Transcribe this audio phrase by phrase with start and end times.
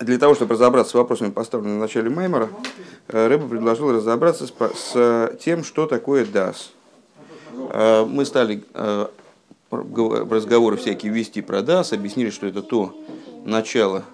[0.00, 2.48] Для того, чтобы разобраться с вопросами, поставленными в начале Маймера,
[3.08, 6.72] э, Рэба предложил разобраться с, с тем, что такое дас.
[7.70, 9.06] Э, мы стали э,
[9.70, 12.96] разговоры всякие вести про дас, объяснили, что это то
[13.44, 14.04] начало,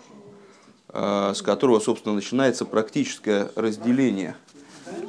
[0.92, 4.36] с которого, собственно, начинается практическое разделение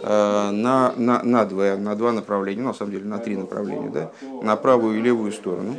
[0.02, 4.12] на, на, на, два, на два направления, ну, на самом деле на три направления, да?
[4.42, 5.76] на правую и левую сторону.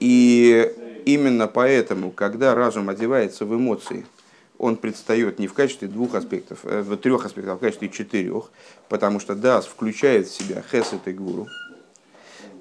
[0.00, 0.72] И
[1.04, 4.04] именно поэтому, когда разум одевается в эмоции,
[4.58, 8.50] он предстает не в качестве двух аспектов, э, в трех аспектов, а в качестве четырех,
[8.88, 11.48] потому что дас включает в себя хесет и гуру,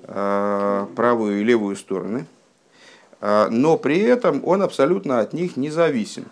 [0.03, 2.25] э, правую и левую стороны,
[3.21, 6.25] э, но при этом он абсолютно от них независим.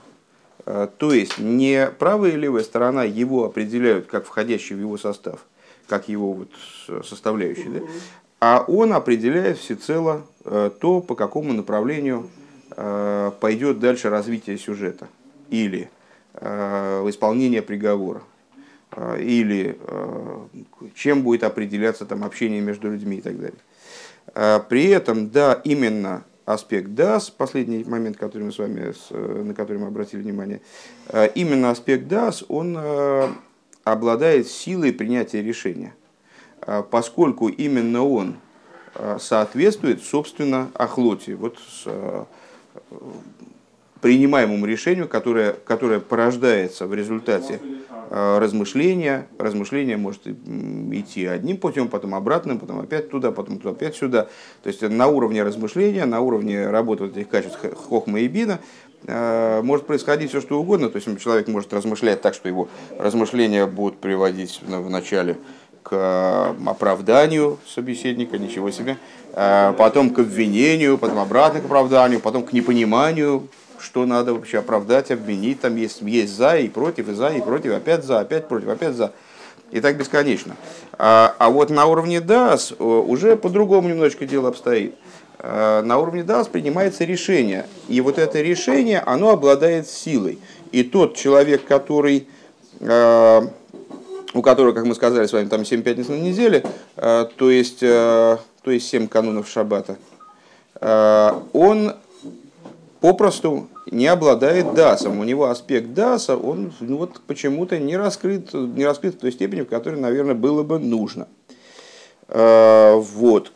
[0.63, 5.43] То есть не правая и левая сторона его определяют как входящий в его состав,
[5.87, 6.49] как его вот
[7.03, 7.79] составляющий, да?
[8.41, 12.27] А он определяет всецело э, то, по какому направлению
[12.75, 15.07] э, пойдет дальше развитие сюжета
[15.51, 15.91] или
[16.33, 18.23] э, исполнение приговора
[19.19, 19.77] или
[20.95, 24.61] чем будет определяться там общение между людьми и так далее.
[24.67, 29.87] При этом, да, именно аспект DAS, последний момент, который мы с вами, на который мы
[29.87, 30.59] обратили внимание,
[31.35, 32.77] именно аспект DAS, он
[33.85, 35.93] обладает силой принятия решения.
[36.61, 38.35] А, поскольку именно он
[38.95, 42.25] а, соответствует, собственно, Ахлоте, вот а,
[44.01, 47.59] принимаемому решению, которое, которое порождается в результате
[48.09, 49.27] размышления.
[49.37, 54.27] Размышление может идти одним путем, потом обратным, потом опять туда, потом туда, опять сюда.
[54.63, 58.59] То есть на уровне размышления, на уровне работы этих качеств хохма и бина
[59.07, 60.89] может происходить все, что угодно.
[60.89, 65.37] То есть человек может размышлять так, что его размышления будут приводить в начале
[65.91, 68.95] к э, оправданию собеседника, ничего себе,
[69.33, 75.11] э, потом к обвинению, потом обратно к оправданию, потом к непониманию, что надо вообще оправдать,
[75.11, 78.69] обвинить, там есть, есть за и против, и за и против, опять за, опять против,
[78.69, 79.11] опять за.
[79.71, 80.55] И так бесконечно.
[80.93, 84.95] А, а вот на уровне DAS уже по-другому немножечко дело обстоит.
[85.43, 87.65] На уровне DAS принимается решение.
[87.89, 90.39] И вот это решение, оно обладает силой.
[90.71, 92.27] И тот человек, который
[94.33, 96.63] у которого, как мы сказали с вами, там 7 пятниц на неделе,
[96.97, 99.97] э, то есть, э, то есть 7 канунов шаббата,
[100.79, 101.93] э, он
[102.99, 105.19] попросту не обладает дасом.
[105.19, 109.61] У него аспект даса, он ну, вот почему-то не раскрыт, не раскрыт в той степени,
[109.61, 111.27] в которой, наверное, было бы нужно.
[112.27, 113.51] Вот.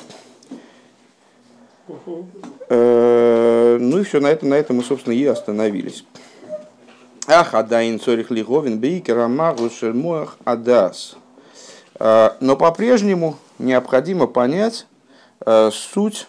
[2.68, 6.04] Ну и все, на этом, на этом мы, собственно, и остановились.
[7.28, 11.16] Ах, адайн цорих лиговин бейкера магу шермуах адас.
[11.96, 14.86] А, но по-прежнему необходимо понять
[15.40, 16.28] а, суть,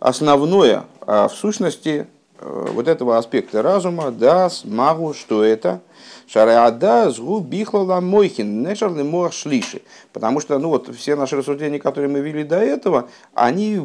[0.00, 2.08] основное а, в сущности
[2.40, 5.80] вот этого аспекта разума, дас, магу, что это,
[6.26, 9.82] Шареада згу бихлала мойхин, нешарный моах шлиши.
[10.12, 13.80] Потому что ну вот, все наши рассуждения, которые мы вели до этого, они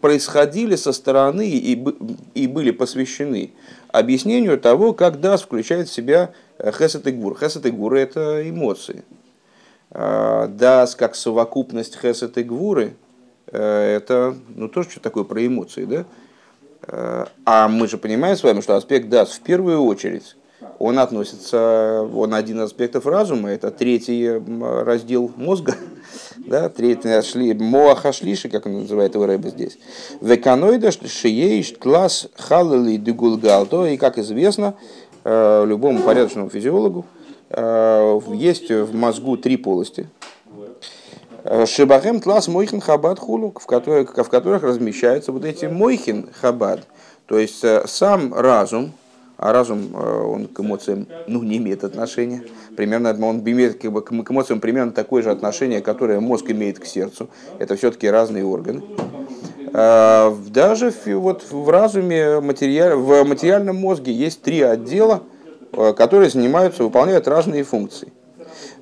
[0.00, 1.72] происходили со стороны и,
[2.34, 3.52] и были посвящены
[3.88, 7.38] объяснению того, как дас включает в себя э, хесет и гур.
[7.38, 9.04] Хесет и гур– это эмоции.
[9.90, 12.96] А, дас как совокупность хесет и гвуры
[13.46, 15.84] э,– это ну, тоже что такое про эмоции.
[15.84, 16.04] Да?
[16.88, 20.36] Э, а мы же понимаем с вами, что аспект дас в первую очередь
[20.78, 24.40] он относится, он один из аспектов разума, это третий
[24.84, 25.74] раздел мозга,
[26.36, 29.78] да, третий шли, моаха шлиши, как он называет его рэбе здесь.
[30.20, 34.74] Веканоида шиеиш класс халали дегулгалто, и как известно,
[35.24, 37.06] э, любому порядочному физиологу,
[37.50, 40.08] э, есть в мозгу три полости.
[41.44, 46.80] Э, Шибахем тлас мойхин хабад хулук, в которых, в которых размещаются вот эти мойхин хабад.
[47.26, 48.92] То есть сам разум,
[49.44, 52.44] а разум, э, он к эмоциям ну, не имеет отношения.
[52.76, 56.86] Примерно, он имеет как бы, к эмоциям примерно такое же отношение, которое мозг имеет к
[56.86, 57.28] сердцу.
[57.58, 58.82] Это все-таки разные органы.
[59.74, 65.22] А, даже вот в разуме, материаль, в материальном мозге есть три отдела,
[65.72, 68.14] э, которые занимаются, выполняют разные функции.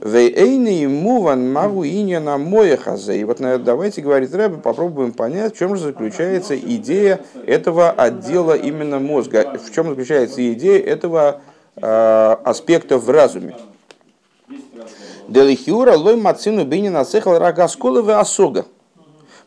[0.02, 3.20] Вейни муван магу на моя хазе.
[3.20, 8.98] И вот давайте, говорит Рэбе, попробуем понять, в чем же заключается идея этого отдела именно
[8.98, 11.40] мозга, в чем заключается идея этого
[11.76, 13.56] э, аспекта в разуме.
[15.28, 18.66] Делихиура лой мацину бинина цехал рагасколы осога.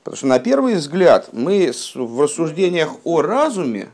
[0.06, 3.90] Потому что на первый взгляд мы в рассуждениях о разуме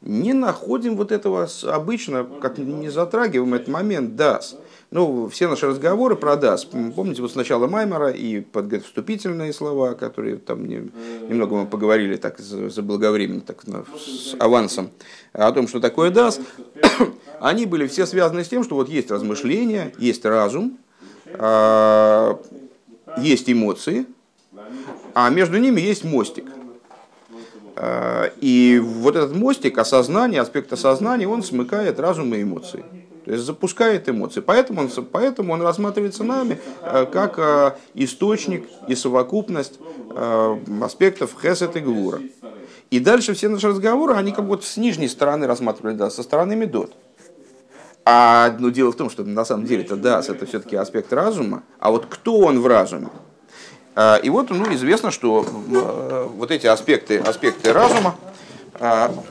[0.00, 4.56] не находим вот этого обычно, как не затрагиваем этот момент, даст.
[4.90, 10.36] Ну, все наши разговоры про ДАС, помните, вот сначала Маймера и под вступительные слова, которые
[10.36, 10.90] там не,
[11.28, 14.90] немного мы поговорили так заблаговременно, так с авансом,
[15.32, 16.40] о том, что такое ДАС,
[17.40, 20.76] они были все связаны с тем, что вот есть размышления, есть разум,
[21.34, 22.40] а,
[23.16, 24.06] есть эмоции,
[25.14, 26.46] а между ними есть мостик.
[27.76, 32.84] А, и вот этот мостик осознания, аспект осознания, он смыкает разум и эмоции.
[33.36, 34.40] Запускает эмоции.
[34.40, 39.78] Поэтому он, поэтому он рассматривается нами а, как а, источник и совокупность
[40.82, 42.20] аспектов хесет и гвура.
[42.90, 46.56] И дальше все наши разговоры, они как будто с нижней стороны рассматривали, да, со стороны
[46.56, 46.92] медот.
[48.04, 51.62] А ну, дело в том, что на самом деле это дас, это все-таки аспект разума.
[51.78, 53.08] А вот кто он в разуме?
[54.22, 58.16] И вот ну, известно, что э, вот эти аспекты, аспекты разума,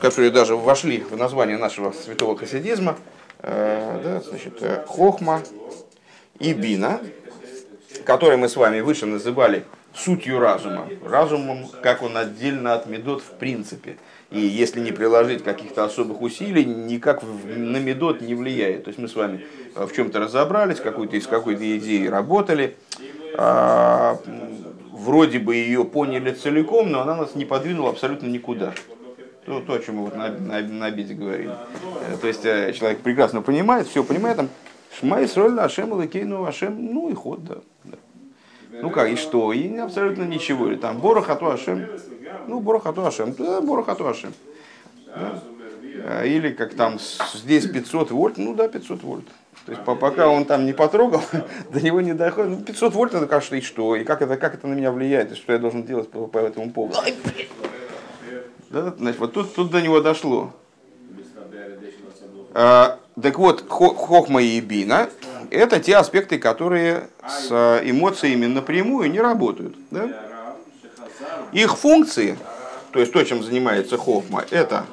[0.00, 5.42] которые даже вошли в название нашего святого хасидизма, э, да, значит, э, хохма
[6.38, 7.00] и бина,
[8.04, 9.64] которые мы с вами выше называли
[9.94, 10.88] сутью разума.
[11.04, 13.96] Разумом, как он отдельно от медот в принципе.
[14.30, 18.84] И если не приложить каких-то особых усилий, никак на медот не влияет.
[18.84, 19.44] То есть мы с вами
[19.74, 22.76] в чем-то разобрались, какой-то из какой-то идеи работали,
[23.36, 24.18] а,
[24.92, 28.72] вроде бы ее поняли целиком, но она нас не подвинула абсолютно никуда.
[29.50, 31.50] То, то о чем мы вот на, на, на обеде говорили.
[32.08, 34.48] Э, то есть э, человек прекрасно понимает, все понимает, там,
[34.98, 37.56] Шмай Сроль Ашем Лакейну Ашем, ну и ход, да.
[37.84, 37.96] да.
[38.80, 39.52] Ну как, и что?
[39.52, 40.68] И абсолютно ничего.
[40.68, 41.86] Или там Борохату Ашем,
[42.46, 44.32] ну Борохату Ашем, да, Борохату Ашем.
[45.06, 45.42] Да.
[46.04, 46.98] Э, или как там
[47.34, 49.26] здесь 500 вольт, ну да, 500 вольт.
[49.66, 51.22] То есть пока он там не потрогал,
[51.72, 52.50] до него не доходит.
[52.50, 53.96] Ну, 500 вольт это кажется, и что?
[53.96, 55.32] И как это, как это на меня влияет?
[55.32, 56.98] И что я должен делать по, по этому поводу?
[58.70, 60.52] Да, значит, вот тут, тут до него дошло.
[62.54, 65.10] А, так вот, хохма и бина–
[65.50, 67.50] это те аспекты, которые с
[67.84, 69.74] эмоциями напрямую не работают.
[69.90, 70.08] Да?
[71.52, 72.38] Их функции,
[72.92, 74.86] то есть то, чем занимается хохма, это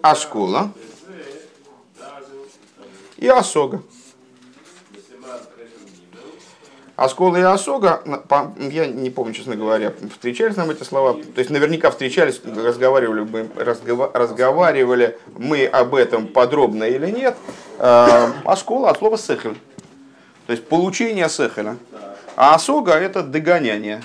[0.00, 0.72] ашкола,
[3.18, 3.82] и осога.
[7.00, 8.02] Аскола и осога,
[8.58, 13.48] я не помню, честно говоря, встречались нам эти слова, то есть наверняка встречались, разговаривали, мы,
[14.12, 17.38] разговаривали мы об этом подробно или нет.
[17.78, 19.56] Аскола от слова сехель,
[20.46, 21.78] то есть получение сехеля.
[22.36, 24.02] А осога это догоняние.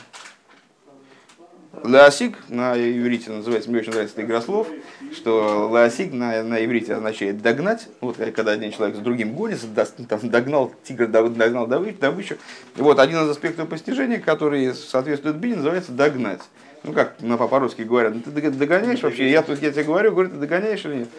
[1.84, 4.68] Леосик на иврите называется, мне очень нравится эта игра слов,
[5.14, 7.88] что леосик на, на иврите означает догнать.
[8.02, 12.38] Вот когда один человек с другим гонится, там, догнал тигр, догнал добычу.
[12.76, 16.42] Вот один из аспектов постижения, который соответствует бине, называется догнать.
[16.84, 19.30] Ну как на по-русски говорят, ну, ты догоняешь вообще?
[19.30, 21.10] Я тут я тебе говорю, говорю, ты догоняешь или нет?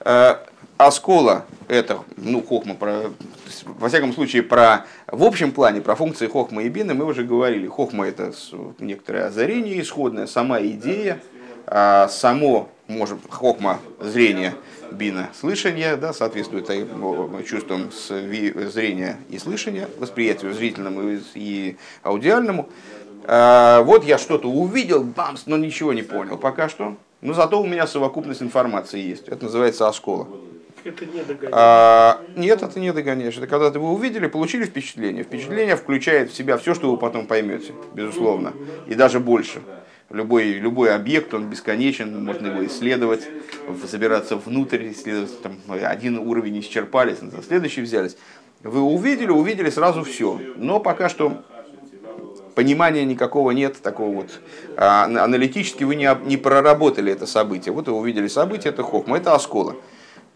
[0.00, 0.36] Э,
[0.76, 3.12] Аскола это, ну, хохма, про,
[3.64, 7.66] во всяком случае, про, в общем плане, про функции хохма и бины мы уже говорили.
[7.66, 8.32] Хохма это
[8.78, 11.20] некоторое озарение исходное, сама идея,
[11.66, 14.54] а само, может, хохма зрение,
[14.90, 16.68] бина слышание, да, соответствует
[17.46, 22.68] чувствам зрения и слышания, восприятию зрительному и аудиальному.
[23.26, 26.96] А, вот я что-то увидел, бамс, но ничего не понял пока что.
[27.22, 29.28] Но зато у меня совокупность информации есть.
[29.28, 30.28] Это называется оскола.
[30.84, 31.52] Это не догоняешь.
[31.52, 33.36] А, нет, это не догоняешь.
[33.36, 35.24] Это когда вы увидели, получили впечатление.
[35.24, 38.52] Впечатление включает в себя все, что вы потом поймете, безусловно.
[38.86, 39.62] И даже больше.
[40.10, 43.26] Любой, любой объект, он бесконечен, можно его исследовать,
[43.84, 45.40] забираться внутрь, исследовать.
[45.42, 48.16] Там, один уровень исчерпались, на следующий взялись.
[48.62, 50.38] Вы увидели, увидели сразу все.
[50.56, 51.42] Но пока что
[52.54, 54.40] понимания никакого нет, такого вот.
[54.76, 57.72] А, аналитически вы не, не проработали это событие.
[57.72, 59.76] Вот вы увидели событие, это хохма, это оскола.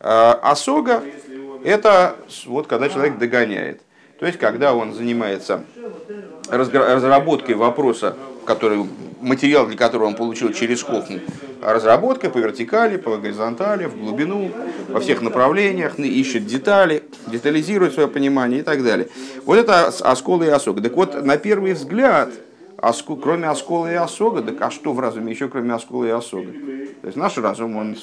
[0.01, 1.03] А, осога–
[1.65, 3.81] это вот когда человек догоняет.
[4.21, 5.65] То есть, когда он занимается
[6.51, 8.85] разработкой вопроса, который,
[9.21, 11.21] материал для которого он получил через хохму,
[11.63, 14.51] разработкой по вертикали, по горизонтали, в глубину,
[14.89, 19.09] во всех направлениях, ищет детали, детализирует свое понимание и так далее.
[19.45, 20.81] Вот это осколы и осога.
[20.81, 22.31] Так вот, на первый взгляд,
[22.79, 26.53] оску, кроме оскола и осога, так а что в разуме еще кроме оскола и осога?
[27.01, 27.97] То есть наш разум, он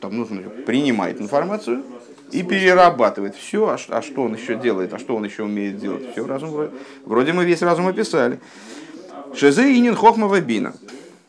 [0.00, 1.82] там нужно принимает информацию
[2.30, 6.12] и перерабатывает все, а, а что он еще делает, а что он еще умеет делать.
[6.12, 6.70] Все разум,
[7.04, 8.40] вроде мы весь разум описали.
[9.34, 10.74] Шезе инин хохма бина.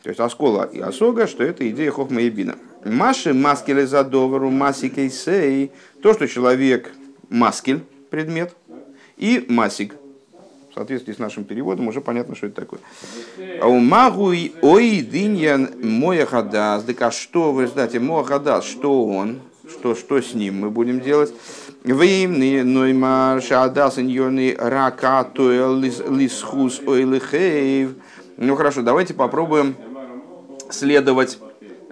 [0.02, 2.56] То есть оскола и осога, что это идея хохма и бина.
[2.84, 5.70] Маши маскеле задовару масикей сей.
[6.02, 6.90] То, что человек
[7.28, 8.54] маскель, предмет,
[9.16, 9.94] и масик,
[10.80, 12.80] соответствии с нашим переводом уже понятно, что это такое.
[13.60, 14.32] А у магу
[14.62, 20.32] ой диньян моя хадас, да что в результате моя хадас, что он, что, что с
[20.32, 21.34] ним мы будем делать?
[21.84, 27.90] Веймный ноймар шадас иньоны рака лисхус ойлихейв.
[28.38, 29.76] Ну хорошо, давайте попробуем
[30.70, 31.38] следовать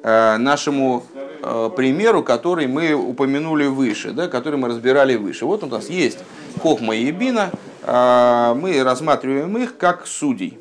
[0.02, 1.04] э, нашему
[1.42, 5.44] э, примеру, который мы упомянули выше, да, который мы разбирали выше.
[5.44, 6.18] Вот у нас есть
[6.62, 10.58] Хохма и Бина, э, мы рассматриваем их как судей.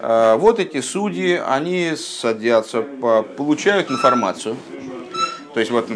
[0.00, 4.56] Э, вот эти судьи, они садятся, получают информацию.
[5.52, 5.88] То есть вот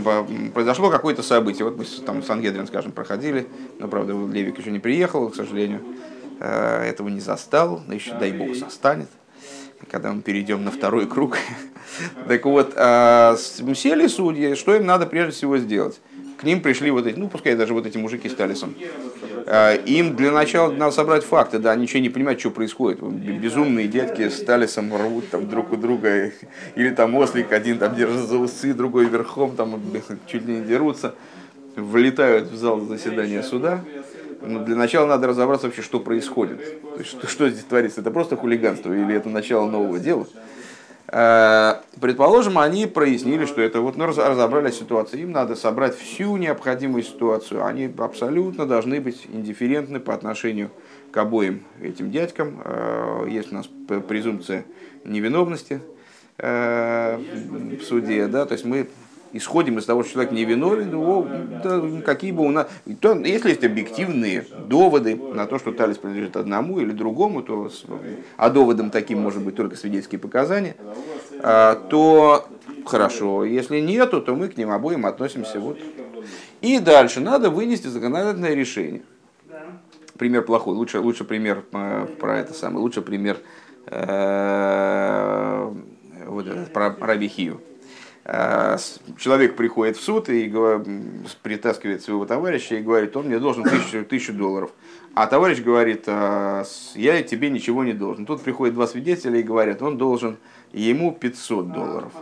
[0.52, 1.64] произошло какое-то событие.
[1.64, 3.46] Вот мы там Сангедрин, скажем, проходили,
[3.78, 5.80] но правда Левик еще не приехал, к сожалению.
[6.40, 9.08] Э, этого не застал, но еще дай бог застанет,
[9.90, 11.38] когда мы перейдем на второй круг.
[12.26, 13.36] Так вот, э,
[13.74, 16.00] сели судьи, что им надо прежде всего сделать?
[16.38, 18.74] К ним пришли вот эти, ну пускай даже вот эти мужики с Талисом.
[19.46, 23.02] Э, им для начала надо собрать факты, да, ничего не понимают, что происходит.
[23.02, 26.32] Безумные дядьки с Талисом рвут там друг у друга,
[26.74, 29.80] или там ослик один там держит за усы, другой верхом, там
[30.26, 31.14] чуть ли не дерутся,
[31.76, 33.80] влетают в зал заседания суда.
[34.40, 36.60] Но ну, для начала надо разобраться вообще, что происходит.
[36.98, 38.02] Есть, что, что здесь творится.
[38.02, 40.26] Это просто хулиганство или это начало нового дела.
[41.16, 45.22] Э, предположим, они прояснили, что это вот ну, разобрали ситуацию.
[45.22, 47.64] Им надо собрать всю необходимую ситуацию.
[47.64, 50.72] Они абсолютно должны быть индифферентны по отношению
[51.12, 52.60] к обоим этим дядькам.
[52.64, 53.68] Э, есть у нас
[54.08, 54.64] презумпция
[55.04, 55.80] невиновности
[56.38, 58.88] э, в суде, да, то есть мы
[59.34, 61.28] исходим из того, что человек невиновен, его,
[61.62, 62.68] да, какие бы у нас...
[63.00, 67.70] То, если есть объективные доводы на то, что Талис принадлежит одному или другому, то,
[68.36, 70.76] а доводом таким может быть только свидетельские показания,
[71.42, 72.46] а, то
[72.86, 73.44] хорошо.
[73.44, 75.78] Если нету, то мы к ним обоим относимся вот.
[76.60, 79.02] И дальше надо вынести законодательное решение.
[80.16, 80.74] Пример плохой.
[80.74, 82.80] Лучше, лучше пример э, про это самое.
[82.80, 83.38] Лучше пример
[83.86, 85.72] э,
[86.26, 87.60] вот этот, про Рабихию.
[88.26, 88.78] Э,
[89.18, 90.50] человек приходит в суд и
[91.42, 94.70] притаскивает своего товарища и говорит, он мне должен тысячу, тысячу долларов.
[95.14, 96.64] А товарищ говорит, «А,
[96.94, 98.26] я тебе ничего не должен.
[98.26, 100.38] Тут приходят два свидетеля и говорят, он должен
[100.72, 102.12] ему 500 долларов.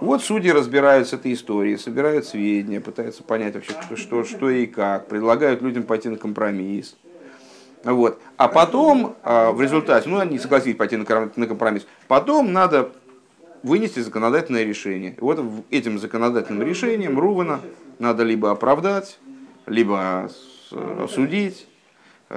[0.00, 5.06] Вот судьи разбираются этой историей, собирают сведения, пытаются понять вообще, что, что, что и как,
[5.06, 6.96] предлагают людям пойти на компромисс.
[7.84, 8.20] Вот.
[8.36, 12.92] А потом, а, в результате, ну, они согласились пойти на компромисс, потом надо
[13.62, 15.16] вынести законодательное решение.
[15.20, 15.40] Вот
[15.70, 17.60] этим законодательным решением Рувана
[17.98, 19.18] надо либо оправдать,
[19.66, 20.30] либо
[21.02, 21.66] осудить,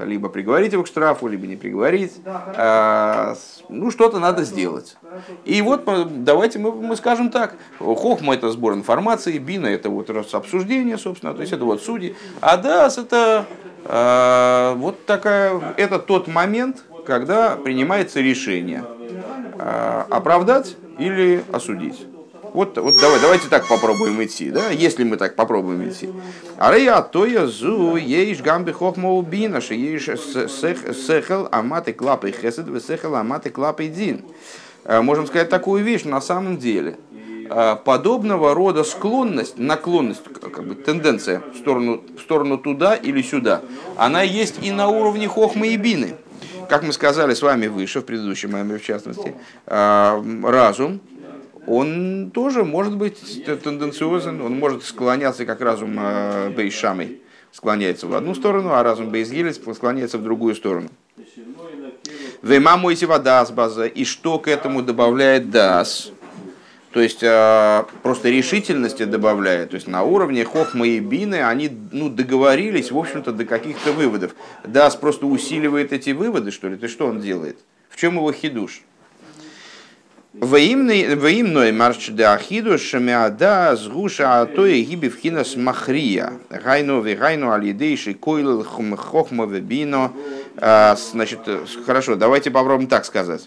[0.04, 2.14] либо приговорить его к штрафу, либо не приговорить.
[2.26, 3.36] А,
[3.70, 4.98] ну, что-то надо сделать.
[5.46, 5.86] И вот
[6.24, 7.56] давайте мы, мы скажем так.
[7.80, 12.16] Хохма это сбор информации, Бина это вот обсуждение, собственно, то есть это вот судьи.
[12.42, 13.46] А Дас это
[13.86, 18.84] а, вот такая, это тот момент, когда принимается решение
[19.58, 22.06] а, оправдать или осудить.
[22.54, 26.10] Вот, вот давай, давайте так попробуем идти, да, если мы так попробуем идти.
[26.58, 33.16] Арея то я зу ешь гамби хохма убина, что ешь сехел аматы клапы хесед, сехел
[33.16, 34.22] аматы клапы дин.
[34.86, 36.98] Э, можем сказать такую вещь, на самом деле,
[37.50, 43.64] э, подобного рода склонность, наклонность, как бы тенденция в сторону, в сторону туда или сюда,
[43.98, 46.16] она есть и на уровне хохмы и бины.
[46.70, 51.02] Как мы сказали с вами выше, в предыдущем маме в частности, э, разум,
[51.68, 58.36] он тоже может быть тенденциозен, он может склоняться как разум э, Бейшамой, склоняется в одну
[58.36, 60.90] сторону, а разум Бейзгилец склоняется в другую сторону.
[62.42, 63.86] Вейма мойси дас база.
[63.86, 66.12] И что к этому добавляет дас?
[66.96, 69.72] То есть э, просто решительности добавляет.
[69.72, 74.34] То есть на уровне хохма и бины они ну, договорились, в общем-то, до каких-то выводов.
[74.64, 76.78] Дас просто усиливает эти выводы, что ли?
[76.78, 77.58] То есть что он делает?
[77.90, 78.82] В чем его хидуш?
[80.32, 86.32] Ваимной марч де ахиду шамиада сгуша атоя гиби вхинас махрия.
[86.50, 90.14] Гайну вегайну алидейши койл хохма вебино.
[90.56, 91.42] А, значит,
[91.86, 93.46] хорошо, давайте попробуем так сказать.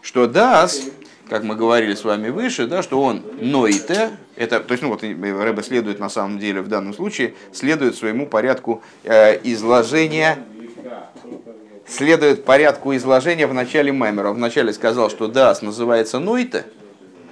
[0.00, 0.80] Что дас,
[1.28, 5.02] как мы говорили с вами выше, да, что он ноите, это, то есть, ну вот
[5.02, 10.38] Рэбе следует на самом деле в данном случае, следует своему порядку э, изложения
[11.86, 14.32] следует порядку изложения в начале Маймера.
[14.32, 16.64] Вначале сказал, что Дас называется Нойта,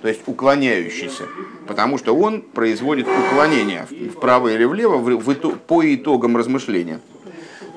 [0.02, 1.24] то есть уклоняющийся,
[1.66, 7.00] потому что он производит уклонение вправо или влево в, в, по итогам размышления.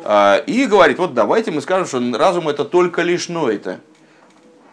[0.05, 3.79] А, и говорит, вот давайте мы скажем, что разум это только лишь Нойта.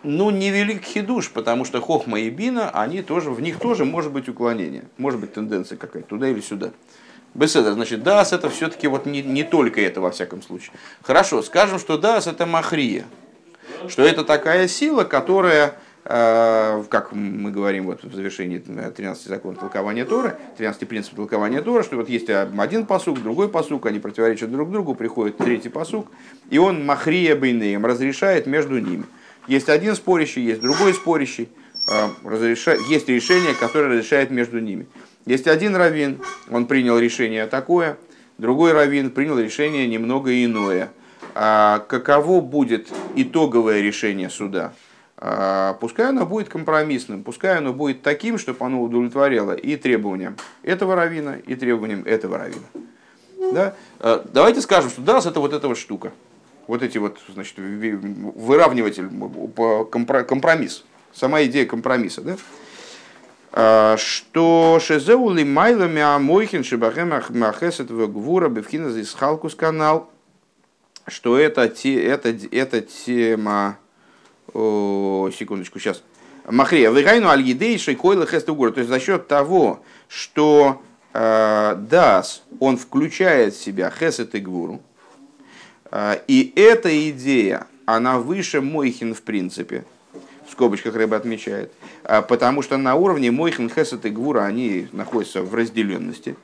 [0.02, 4.12] Ну, не велик хидуш, потому что Хохма и Бина, они тоже, в них тоже может
[4.12, 6.71] быть уклонение, может быть тенденция какая-то туда или сюда.
[7.35, 10.73] Беседа, значит, дас это все-таки вот не, не только это во всяком случае.
[11.02, 13.04] Хорошо, скажем, что дас это махрия,
[13.88, 20.07] что это такая сила, которая, э, как мы говорим вот в завершении 13 законов толкования
[20.07, 24.73] Торы, 13 принципов толкования Торы, что вот есть один посук, другой посук, они противоречат друг
[24.73, 26.11] другу, приходит третий посук,
[26.49, 29.04] и он махрия бейнеем разрешает между ними.
[29.50, 31.49] Есть один спорящий, есть другой спорящий,
[31.90, 34.87] э, разрешает, есть решение, которое разрешает между ними.
[35.26, 36.21] Есть один раввин,
[36.52, 37.99] он принял решение такое,
[38.38, 40.90] другой раввин принял решение немного иное.
[41.35, 44.73] А каково будет итоговое решение суда?
[45.16, 50.95] А, пускай оно будет компромиссным, пускай оно будет таким, чтобы оно удовлетворяло и требованиям этого
[50.95, 52.69] равина, и требованиям этого равина.
[53.52, 53.75] Да?
[53.99, 56.12] А, давайте скажем, что ДАС это вот эта вот штука.
[56.70, 59.08] Вот эти вот, значит, выравниватель,
[60.24, 60.84] компромисс.
[61.12, 62.20] Сама идея компромисса.
[62.20, 62.36] Да?
[63.50, 70.12] А, что шезеули майлами амойхин шибахем махесет гвура бевхина за исхалкус канал,
[71.08, 73.76] что это, те, это, эта тема,
[74.54, 76.04] о, секундочку, сейчас,
[76.46, 80.80] Махрия, вегайну аль едей шейкойла хеста гура, то есть за счет того, что
[81.14, 84.80] э, дас, он включает в себя хесет и гвуру,
[85.92, 89.85] и эта идея, она выше Мойхин в принципе,
[90.47, 91.73] в скобочках рыба отмечает,
[92.04, 96.37] а, потому что на уровне Мойхин, Хесет и Гвура они находятся в разделенности.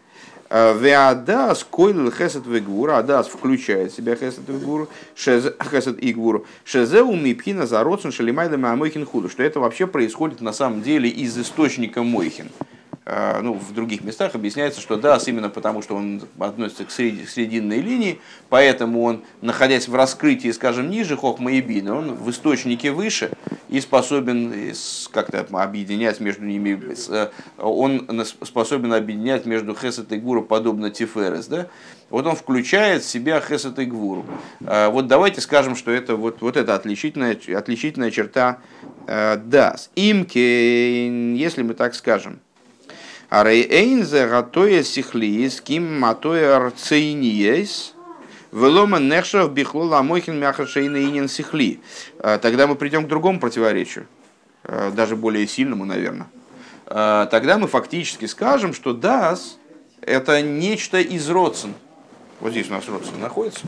[0.48, 6.46] А, Веадас, койл хесет вегвура, адас включает в себя хесет вегвуру, хесет и гвуру.
[6.64, 11.36] Шезеу мипхина за родсен шалимайда мойхин худу, что это вообще происходит на самом деле из
[11.36, 12.50] источника мойхин.
[13.08, 17.80] А, ну, в других местах объясняется, что да, именно потому, что он относится к срединной
[17.80, 23.30] линии, поэтому он, находясь в раскрытии, скажем, ниже Хохма и Бина, он в источнике выше
[23.68, 24.52] и способен
[25.12, 31.68] как-то объединять между ними, э, он способен объединять между Хесет и Гуру подобно Тиферес, да?
[32.10, 34.26] Вот он включает в себя Хесет и Гвуру.
[34.64, 38.58] А, вот давайте скажем, что это вот, вот это отличительная, отличительная черта
[39.06, 39.90] э, Дас.
[39.94, 42.40] Имке, если мы так скажем,
[43.28, 47.94] а рейнзе гатоя сихлиис ким матоя арцейниес
[48.52, 51.80] велома нехшав бихлола мойхин мяхашейна инин сихли.
[52.18, 54.06] А, тогда мы придем к другому противоречию,
[54.64, 56.28] а, даже более сильному, наверное.
[56.86, 59.58] А, тогда мы фактически скажем, что дас
[60.00, 61.74] это нечто из родсен.
[62.40, 63.66] Вот здесь у нас родсен находится.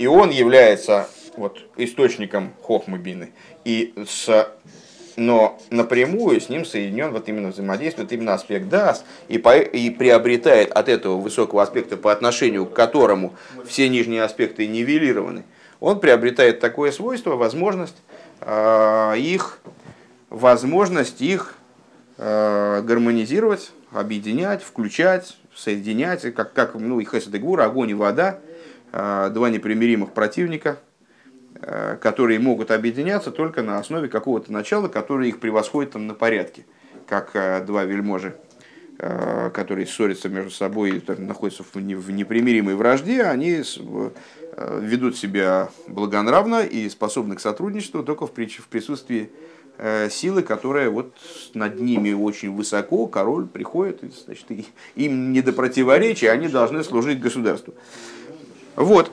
[0.00, 3.30] И он является вот, источником хохмы
[3.64, 4.48] И с
[5.16, 10.70] но напрямую с ним соединен вот именно взаимодействует именно аспект дас и, по, и приобретает
[10.72, 13.34] от этого высокого аспекта, по отношению к которому
[13.66, 15.44] все нижние аспекты нивелированы,
[15.80, 17.96] он приобретает такое свойство, возможность
[18.40, 19.58] э, их,
[20.28, 21.54] возможность их
[22.18, 28.38] э, гармонизировать, объединять, включать, соединять, как, как ну, и Хесед и Гура, огонь и вода,
[28.92, 30.78] э, два непримиримых противника–
[31.60, 36.64] которые могут объединяться только на основе какого-то начала, которое их превосходит там, на порядке,
[37.06, 38.34] как э, два вельможи,
[38.98, 43.62] э, которые ссорятся между собой и находятся в непримиримой вражде, они
[44.80, 49.30] ведут себя благонравно и способны к сотрудничеству только в присутствии
[50.10, 51.14] силы, которая вот
[51.54, 54.44] над ними очень высоко, король приходит, значит,
[54.96, 57.72] им не до противоречия, они должны служить государству.
[58.76, 59.10] Вот.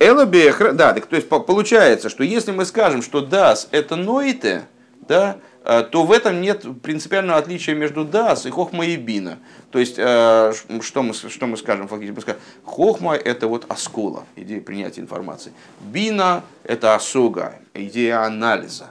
[0.00, 4.64] Элабехра, да, так, то есть получается, что если мы скажем, что дас это ноите,
[5.08, 9.38] да, э, то в этом нет принципиального отличия между дас и хохма и бина.
[9.70, 12.14] То есть, э, что мы, что мы скажем фактически?
[12.14, 15.52] Мы скажем, хохма это вот оскола, идея принятия информации.
[15.80, 18.90] Бина это осога, идея анализа.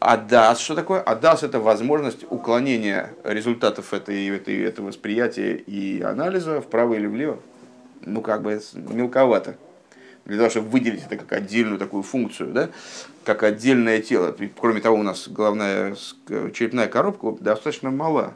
[0.00, 1.00] А дас, что такое?
[1.00, 7.38] А дас это возможность уклонения результатов этой, этой, этого восприятия и анализа вправо или влево.
[8.00, 9.56] Ну, как бы мелковато
[10.24, 12.70] для того, чтобы выделить это как отдельную такую функцию, да,
[13.24, 14.34] как отдельное тело.
[14.58, 15.96] Кроме того, у нас головная
[16.52, 18.34] черепная коробка достаточно мала.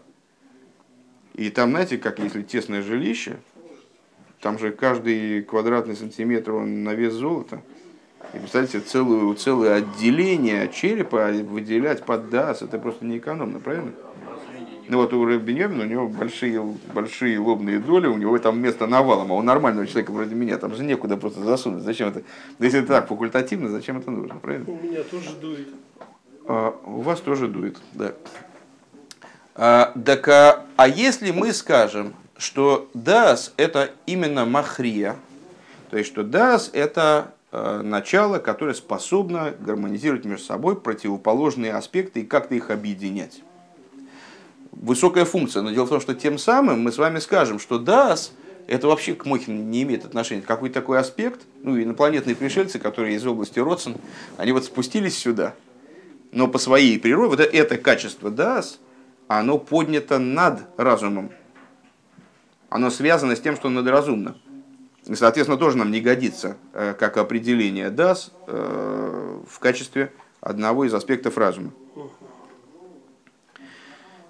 [1.35, 3.37] И там, знаете, как если тесное жилище,
[4.41, 7.63] там же каждый квадратный сантиметр он на вес золота.
[8.35, 13.93] И представьте, целую, целое отделение черепа выделять под дас, это просто неэкономно, правильно?
[14.89, 16.63] Ну вот у Рабиньямина у него большие,
[16.95, 20.75] большие лобные доли, у него там место навалом, а у нормального человека вроде меня там
[20.75, 21.83] же некуда просто засунуть.
[21.83, 22.23] Зачем это?
[22.59, 24.71] Да если это так факультативно, зачем это нужно, правильно?
[24.71, 25.69] У меня тоже дует.
[26.47, 28.13] А, у вас тоже дует, да.
[29.57, 35.17] А, так, а, а если мы скажем, что дас это именно махрия,
[35.91, 42.25] то есть что дас это а, начало, которое способно гармонизировать между собой противоположные аспекты и
[42.25, 43.43] как-то их объединять
[44.81, 45.63] высокая функция.
[45.63, 48.31] Но дело в том, что тем самым мы с вами скажем, что DAS
[48.67, 50.43] это вообще к Мохину не имеет отношения.
[50.43, 53.97] Какой-то такой аспект, ну, инопланетные пришельцы, которые из области Родсон,
[54.37, 55.55] они вот спустились сюда,
[56.33, 58.81] но по своей природе, вот это качество дас,
[59.29, 61.31] оно поднято над разумом.
[62.69, 64.37] Оно связано с тем, что надразумно.
[65.07, 70.93] И, соответственно, тоже нам не годится э, как определение дас э, в качестве одного из
[70.93, 71.71] аспектов разума.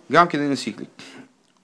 [0.09, 0.89] Гамкин и Сихли.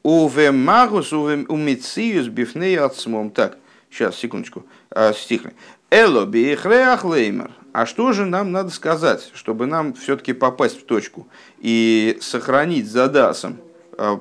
[0.03, 3.31] Уве магус, уве умициус бифней отсмом.
[3.31, 3.59] Так,
[3.91, 5.55] сейчас, секундочку, э, стихли.
[5.91, 7.53] Эло биехреах леймер.
[7.73, 11.27] А что же нам надо сказать, чтобы нам все-таки попасть в точку
[11.59, 13.59] и сохранить за дасом
[13.97, 14.19] э,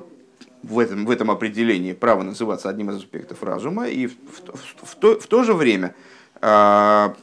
[0.62, 4.94] в этом, в этом определении право называться одним из аспектов разума и в, в, в,
[4.94, 5.94] то, в то же время
[6.40, 7.14] э,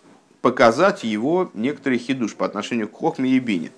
[0.41, 3.71] показать его некоторый хидуш по отношению к Хохме и Бине.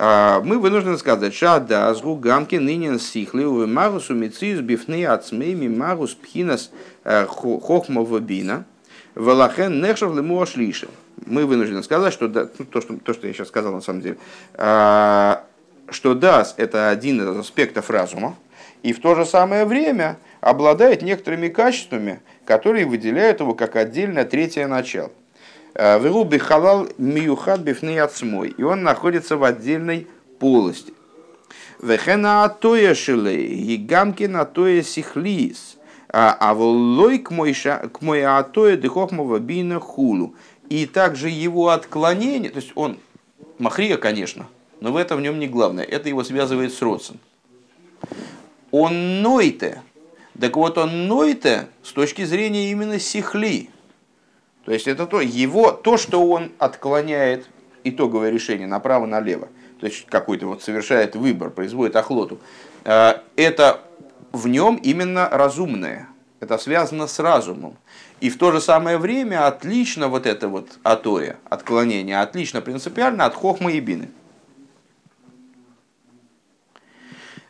[0.00, 5.66] Э, мы вынуждены сказать, что да, сгу гамки нынен сихли у магусу мициус бифны ацмейми
[5.66, 6.70] магус пхинас
[7.02, 8.64] Хохмова Бина,
[9.16, 10.86] валахен нехшав лему ошлише.
[11.26, 14.02] Мы вынуждены сказать, что да, ну, то, что, то, что я сейчас сказал на самом
[14.02, 14.18] деле,
[14.54, 15.36] э,
[15.90, 18.36] что дас это один из аспектов разума,
[18.84, 24.68] и в то же самое время обладает некоторыми качествами, которые выделяют его как отдельное третье
[24.68, 25.10] начало.
[25.74, 28.54] Э, Вируби халал миюхад бифны отсмой.
[28.56, 30.06] И он находится в отдельной
[30.38, 30.92] полости.
[31.80, 35.76] Вехена атоя шилей, гигамки на тоя сихлис.
[36.10, 40.34] А волой к мой атоя дыхохмова бина хулу.
[40.70, 42.98] И также его отклонение, то есть он
[43.58, 44.46] махрия, конечно,
[44.80, 45.84] но в этом в нем не главное.
[45.84, 47.18] Это его связывает с родством
[48.70, 49.82] он нойте.
[50.40, 53.70] Так вот, он нойте с точки зрения именно сихли.
[54.68, 57.48] То есть это то, его, то, что он отклоняет
[57.84, 59.48] итоговое решение направо-налево.
[59.80, 62.38] То есть какой-то вот совершает выбор, производит охлоту.
[62.84, 63.80] Э, это
[64.30, 66.08] в нем именно разумное.
[66.40, 67.78] Это связано с разумом.
[68.20, 73.34] И в то же самое время отлично вот это вот атоя, отклонение, отлично принципиально от
[73.34, 74.10] хохмы и бины.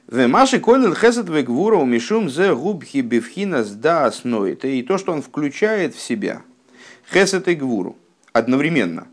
[0.06, 4.64] Маши колил хесед вегвура умишум зе губхи бифхина да основит.
[4.64, 6.42] И то, что он включает в себя
[7.12, 7.96] хесед и гвуру
[8.32, 9.06] одновременно.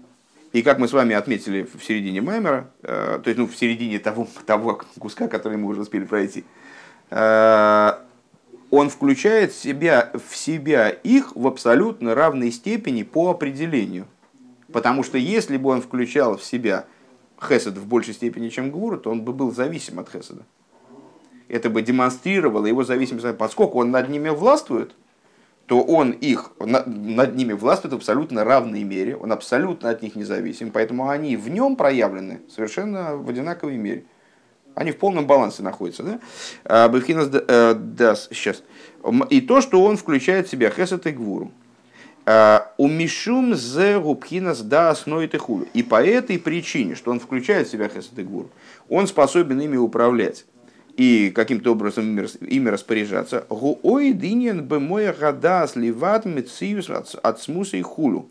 [0.53, 3.99] И как мы с вами отметили в середине Маймера, э, то есть ну, в середине
[3.99, 6.45] того, того куска, который мы уже успели пройти,
[7.09, 7.91] э,
[8.71, 14.07] он включает себя, в себя их в абсолютно равной степени по определению.
[14.71, 16.85] Потому что если бы он включал в себя
[17.41, 20.43] хесед в большей степени, чем гвуру, то он бы был зависим от хеседа
[21.47, 23.37] это бы демонстрировало его зависимость.
[23.37, 24.93] Поскольку он над ними властвует,
[25.65, 30.71] то он их над ними властвует в абсолютно равной мере, он абсолютно от них независим,
[30.71, 34.05] поэтому они в нем проявлены совершенно в одинаковой мере.
[34.75, 36.03] Они в полном балансе находятся.
[36.03, 36.19] Да?
[36.65, 38.61] А, Бевхинас э, дас, сейчас.
[39.29, 41.51] И то, что он включает в себя хесет и гвуру.
[42.25, 45.67] А, Умишум зе губхинас да основит и хулю.
[45.73, 48.49] И по этой причине, что он включает в себя хесет и гвуру,
[48.89, 50.45] он способен ими управлять
[50.95, 53.45] и каким-то образом ими распоряжаться.
[53.49, 58.29] Гуой динен бы моя гада сливат мециус от смуса и хулу.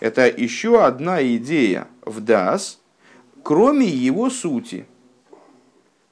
[0.00, 2.80] Это еще одна идея в дас,
[3.42, 4.86] кроме его сути.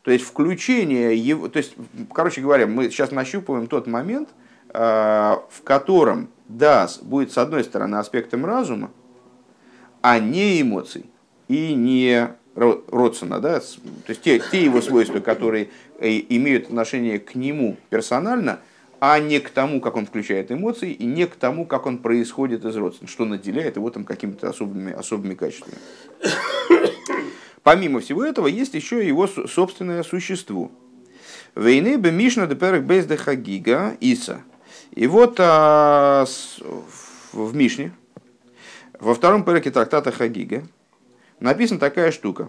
[0.02, 1.74] То есть включение его, то есть,
[2.12, 4.30] короче говоря, мы сейчас нащупываем тот момент,
[4.70, 8.90] а, в котором дас будет с одной стороны аспектом разума,
[10.00, 11.06] а не эмоций
[11.46, 17.34] и не Родсона, да, то есть те, те его свойства, которые э, имеют отношение к
[17.34, 18.60] нему персонально,
[19.00, 22.64] а не к тому, как он включает эмоции, и не к тому, как он происходит
[22.64, 25.78] из родственника, что наделяет его там какими-то особыми, особыми качествами.
[27.62, 30.70] Помимо всего этого, есть еще его собственное существо.
[31.54, 34.42] Войны бы Мишна де Перек Бейс де Хагига Иса.
[34.92, 36.60] И вот а, с,
[37.32, 37.92] в Мишне,
[39.00, 40.64] во втором переке трактата Хагига,
[41.42, 42.48] написана такая штука.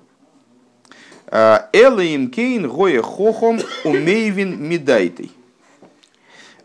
[1.28, 5.32] «Э, Элаим кейн гоя хохом умейвин медайтей.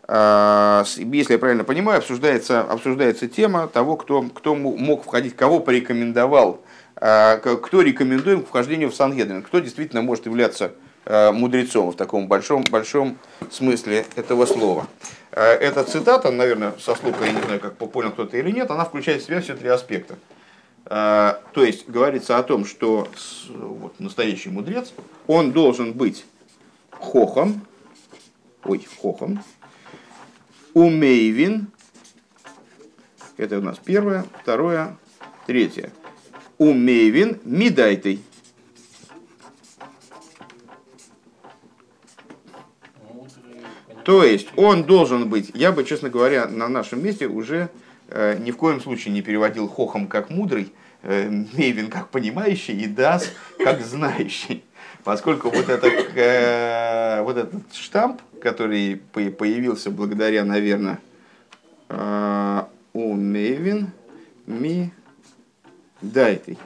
[0.07, 6.61] Э, если я правильно понимаю, обсуждается, обсуждается тема того, кто, кто мог входить, кого порекомендовал,
[6.95, 10.71] э, кто рекомендуем к вхождению в Сангедрин, кто действительно может являться
[11.05, 13.17] мудрецом в таком большом, большом
[13.49, 14.85] смысле этого слова.
[15.31, 19.23] Эта цитата, наверное, со слуха, я не знаю, как понял кто-то или нет, она включает
[19.23, 20.19] в себя все три аспекта.
[20.91, 23.07] А, то есть говорится о том, что
[23.47, 24.91] вот, настоящий мудрец,
[25.27, 26.25] он должен быть
[26.89, 27.61] хохом,
[28.63, 29.43] ой, хохом,
[30.73, 31.67] умейвин,
[33.37, 34.97] это у нас первое, второе,
[35.45, 35.91] третье,
[36.57, 38.23] умейвин мидайтой.
[44.03, 47.69] То есть он должен быть, я бы, честно говоря, на нашем месте уже
[48.39, 53.31] ни в коем случае не переводил хохом как мудрый, э, Мейвин как понимающий и Дас
[53.63, 54.63] как знающий.
[55.03, 60.99] Поскольку вот, это, э, вот этот штамп, который появился благодаря, наверное,
[61.89, 63.91] э, у Мейвин,
[64.47, 64.91] ми
[66.01, 66.57] дайтый.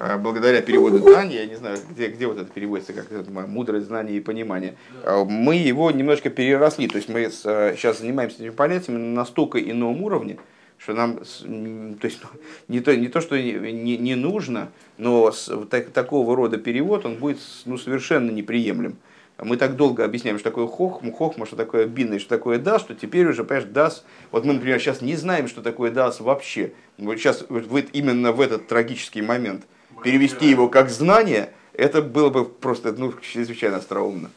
[0.00, 3.86] А, благодаря переводу знаний, я не знаю, где, где вот это переводится, как это, мудрость,
[3.86, 6.86] знание и понимание, а, мы его немножко переросли.
[6.86, 10.38] То есть мы сейчас занимаемся этими понятиями на настолько ином уровне,
[10.76, 12.22] что нам, то есть
[12.68, 15.32] не то, не то что не, не нужно, но
[15.68, 18.98] так, такого рода перевод, он будет ну, совершенно неприемлем.
[19.40, 22.82] Мы так долго объясняем, что такое хохм, хохма, что такое бин и что такое дас,
[22.82, 26.72] что теперь уже, понимаешь, дас, вот мы, например, сейчас не знаем, что такое дас вообще.
[26.98, 29.64] Вот сейчас, вот именно в этот трагический момент–
[30.02, 34.30] перевести его как знание, это было бы просто ну, чрезвычайно остроумно.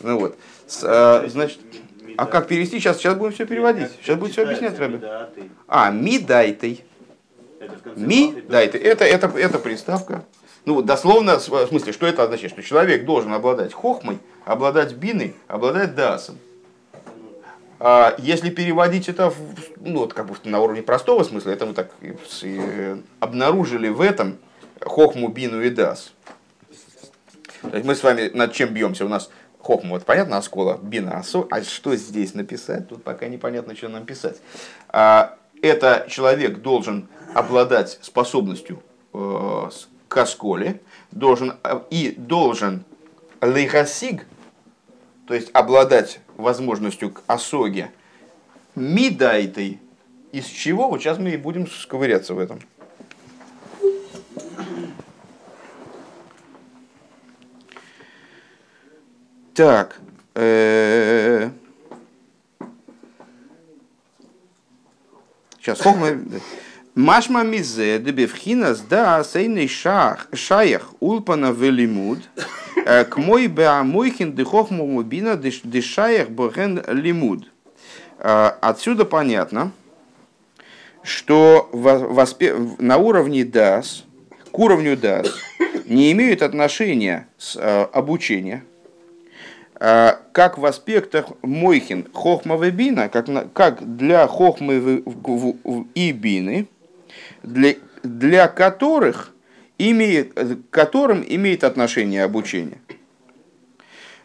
[0.00, 0.36] Ну вот.
[0.66, 1.60] С, а, значит,
[2.16, 2.78] а как перевести?
[2.78, 3.90] Сейчас, сейчас будем все переводить.
[4.00, 5.00] Сейчас будет все объяснять, Рэбе.
[5.68, 6.84] А, ми дайтей.
[7.96, 8.80] Ми дайтей.
[8.80, 10.24] Это, это, это приставка.
[10.64, 12.52] Ну, дословно, в смысле, что это означает?
[12.52, 16.38] Что человек должен обладать хохмой, обладать биной, обладать дасом.
[17.78, 19.36] А если переводить это в,
[19.80, 24.38] ну, вот как бы на уровне простого смысла, это мы так и обнаружили в этом
[24.86, 26.12] хохму, бину и дас.
[27.62, 29.04] Мы с вами над чем бьемся?
[29.04, 31.46] У нас хохму, вот понятно, оскола, бина, асо.
[31.50, 32.88] А что здесь написать?
[32.88, 34.36] Тут пока непонятно, что нам писать.
[34.88, 39.70] А, это человек должен обладать способностью э,
[40.08, 42.84] к осколе, должен, э, и должен
[43.40, 44.26] лейхасиг,
[45.26, 47.90] то есть обладать возможностью к осоге,
[48.74, 49.80] мидайтой,
[50.32, 52.60] из чего, вот сейчас мы и будем сковыряться в этом.
[59.56, 59.96] Так.
[60.34, 61.48] Э,
[65.58, 66.08] сейчас, хохма...
[66.94, 72.18] Машма мизе дебевхинас да сейный шах шаях улпана велимуд
[72.84, 77.50] э, к мой беамойхин дыхохму мубина дышаях боген лимуд.
[78.18, 79.72] Э, отсюда понятно,
[81.02, 81.70] что
[82.78, 84.04] на уровне дас,
[84.52, 85.28] к уровню дас
[85.86, 88.75] не имеют отношения с обучением, а,
[89.78, 95.02] как в аспектах Мойхин Хохма Бина, как, как для Хохмы
[95.94, 96.68] и Бины,
[97.42, 99.34] для, для которых
[99.78, 102.78] имеет, к которым имеет отношение обучение.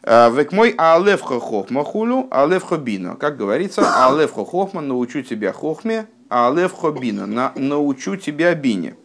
[0.03, 3.15] А, век мой алевха хохма хулю, алевха бина.
[3.15, 8.95] Как говорится, алевха хохма, научу тебя хохме, а алевха бина, на, научу тебя бине.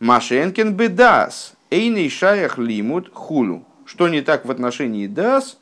[0.00, 3.64] Машенкин бедас, эйный шаях лимут хулю.
[3.84, 5.58] Что не так в отношении дас,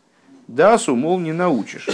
[0.49, 1.89] дасу, мол, не научишь.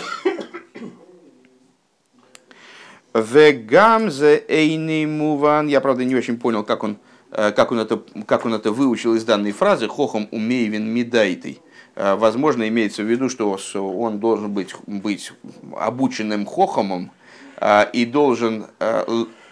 [3.14, 5.66] Вегамзе эйный муван.
[5.68, 6.98] Я, правда, не очень понял, как он,
[7.30, 9.88] э, как он, это, как он это выучил из данной фразы.
[9.88, 11.60] Хохом умейвин медайтый.
[11.96, 13.56] Э, возможно, имеется в виду, что
[13.98, 15.32] он должен быть, быть
[15.76, 17.10] обученным хохомом
[17.56, 18.66] э, и должен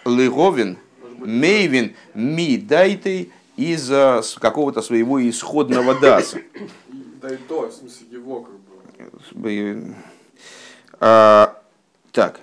[0.05, 0.77] лыговин,
[1.17, 3.89] мейвин, мидайтый из
[4.39, 6.39] какого-то своего исходного даса.
[7.21, 8.55] Да и то, в смысле его как
[9.35, 9.95] бы.
[10.99, 11.61] А,
[12.11, 12.39] так.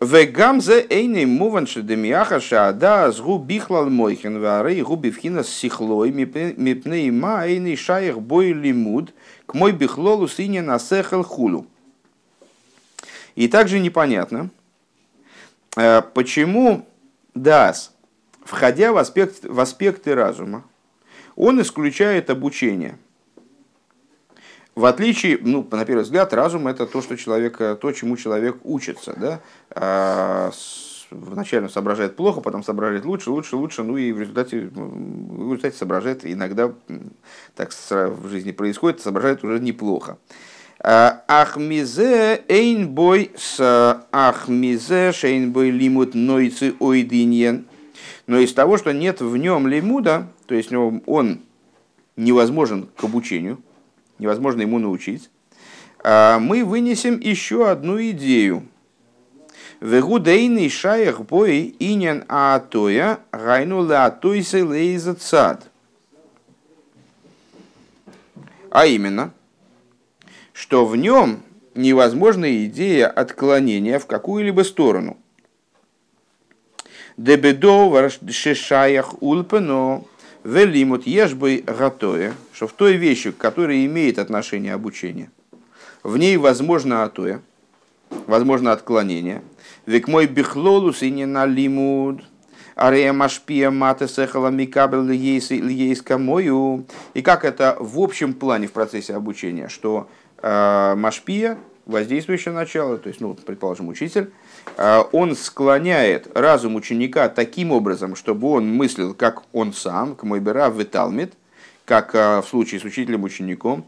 [0.00, 7.76] Вегамзе эйный муван шедемиаха шаада сгу бихлал мойхен варей губи вхина сихлой мипней ма эйный
[7.76, 9.14] шаях бой лимуд
[9.46, 11.66] к мой бихлолу сине насехал хулу.
[13.36, 14.50] И также непонятно,
[15.76, 16.84] э, почему
[17.34, 17.91] Дас,
[18.44, 20.64] входя в, аспект, в аспекты разума,
[21.36, 22.98] он исключает обучение.
[24.74, 29.14] В отличие, ну, на первый взгляд, разум это то, что человек, то, чему человек учится.
[29.18, 29.40] Да?
[29.70, 30.50] А,
[31.10, 35.76] вначале он соображает плохо, потом соображает лучше, лучше, лучше, ну и в результате, в результате
[35.76, 36.72] соображает иногда,
[37.54, 40.16] так в жизни происходит, соображает уже неплохо.
[40.80, 47.66] А, Ахмизе эйнбой с ахмизе шейнбой лимут нойцы ойдиньен.
[48.32, 51.40] Но из того, что нет в нем лимуда, то есть он
[52.16, 53.62] невозможен к обучению,
[54.18, 55.28] невозможно ему научить,
[56.02, 58.66] а мы вынесем еще одну идею.
[59.82, 65.70] Вегудейный шаях бой инен аатоя гайну лаатойсы лейза цад.
[68.70, 69.34] А именно,
[70.54, 71.42] что в нем
[71.74, 75.18] невозможна идея отклонения в какую-либо сторону.
[77.22, 80.02] Дебедо шешаях ульпено
[80.42, 85.30] велимут ешбой гатоя, что в той вещи, которая имеет отношение обучения,
[86.02, 87.40] В ней возможно атоя,
[88.26, 89.40] возможно отклонение.
[89.86, 92.24] Век мой бихлолус и не налимуд.
[92.74, 96.86] Арея машпия мата сехала микабел льейска мою.
[97.14, 100.08] И как это в общем плане в процессе обучения, что
[100.38, 101.56] э, машпия,
[101.86, 104.32] воздействующее начало, то есть, ну, предположим, учитель,
[104.76, 110.70] он склоняет разум ученика таким образом, чтобы он мыслил, как он сам, к мой бера
[110.70, 111.34] виталмит,
[111.84, 113.84] как э, в случае с учителем-учеником,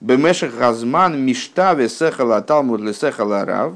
[0.00, 3.74] Бемешах Газман Миштаве Сехала Талмуд Лесехала Рав,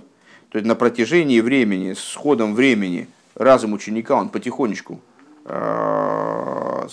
[0.50, 5.00] то есть на протяжении времени, с ходом времени, разум ученика, он потихонечку
[5.46, 6.88] э,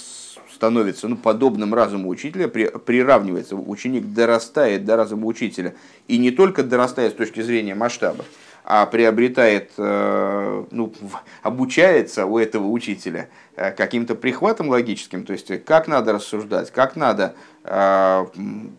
[0.53, 5.75] становится ну, подобным разуму учителя, при, приравнивается, ученик дорастает до разума учителя.
[6.07, 8.25] И не только дорастает с точки зрения масштаба,
[8.71, 10.93] а приобретает, э, ну,
[11.41, 17.34] обучается у этого учителя э, каким-то прихватом логическим, то есть как надо рассуждать, как надо
[17.63, 18.25] э,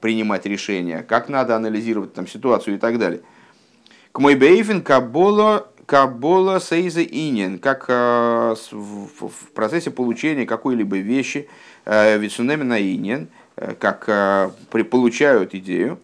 [0.00, 3.22] принимать решения, как надо анализировать там, ситуацию и так далее.
[4.12, 11.48] К мой бейфин кабола кабола сейза инин, как в процессе получения какой-либо вещи,
[11.84, 13.28] вицунеми на инин,
[13.80, 14.04] как
[14.88, 15.98] получают идею,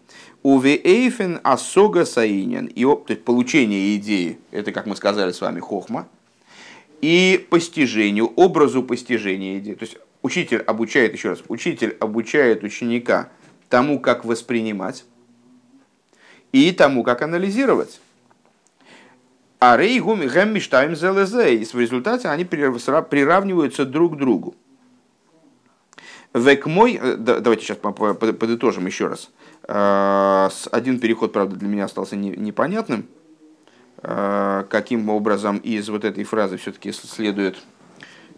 [0.47, 2.67] Увеэйфен асога саинен.
[2.67, 6.07] И то есть получение идеи, это, как мы сказали с вами, хохма.
[7.01, 9.73] И постижению, образу постижения идеи.
[9.73, 13.29] То есть учитель обучает, еще раз, учитель обучает ученика
[13.67, 15.03] тому, как воспринимать
[16.53, 17.99] и тому, как анализировать.
[19.59, 21.57] А рей гаммиштайм зелезе.
[21.57, 24.55] И в результате они приравниваются друг к другу.
[26.33, 29.31] Век мой, э, давайте сейчас подытожим еще раз.
[29.67, 33.07] Э, один переход, правда, для меня остался непонятным.
[34.03, 37.57] Э, каким образом из вот этой фразы все-таки следует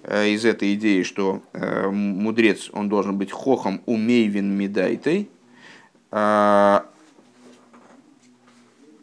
[0.07, 5.29] из этой идеи, что мудрец, он должен быть хохом умейвин медайтой,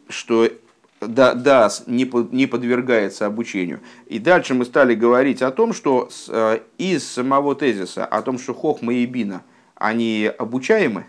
[0.09, 0.49] что
[1.07, 3.79] да, дас не, не подвергается обучению.
[4.07, 8.37] И дальше мы стали говорить о том, что с, э, из самого тезиса, о том,
[8.37, 9.43] что хохма и бина,
[9.75, 11.05] они обучаемы,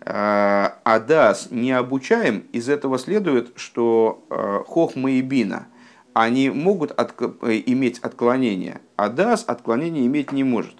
[0.00, 5.66] э, а дас не обучаем, из этого следует, что э, хохма и бина,
[6.12, 10.74] они могут от, иметь отклонение, а дас отклонение иметь не может.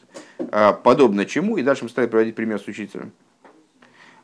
[0.82, 3.12] Подобно чему, и дальше мы стали приводить пример с учителем.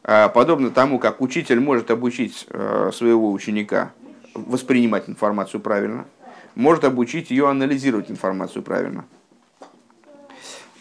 [0.02, 2.48] Подобно тому, как учитель может обучить
[2.90, 3.92] своего ученика
[4.37, 6.07] воспринимать информацию правильно,
[6.55, 9.05] может обучить ее анализировать информацию правильно.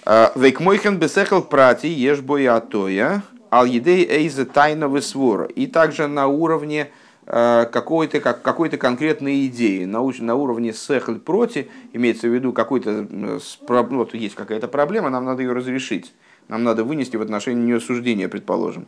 [0.05, 5.45] А, Вейкмойхен бесехал прати ешь боятоя ал едей эйза тайного свора.
[5.45, 6.91] И также на уровне
[7.25, 13.07] а, какой-то как, какой-то конкретной идеи, на, на уровне сехль проти, имеется в виду какой-то,
[13.09, 16.13] ну, вот есть какая-то проблема, нам надо ее разрешить,
[16.47, 18.87] нам надо вынести в отношении нее суждение, предположим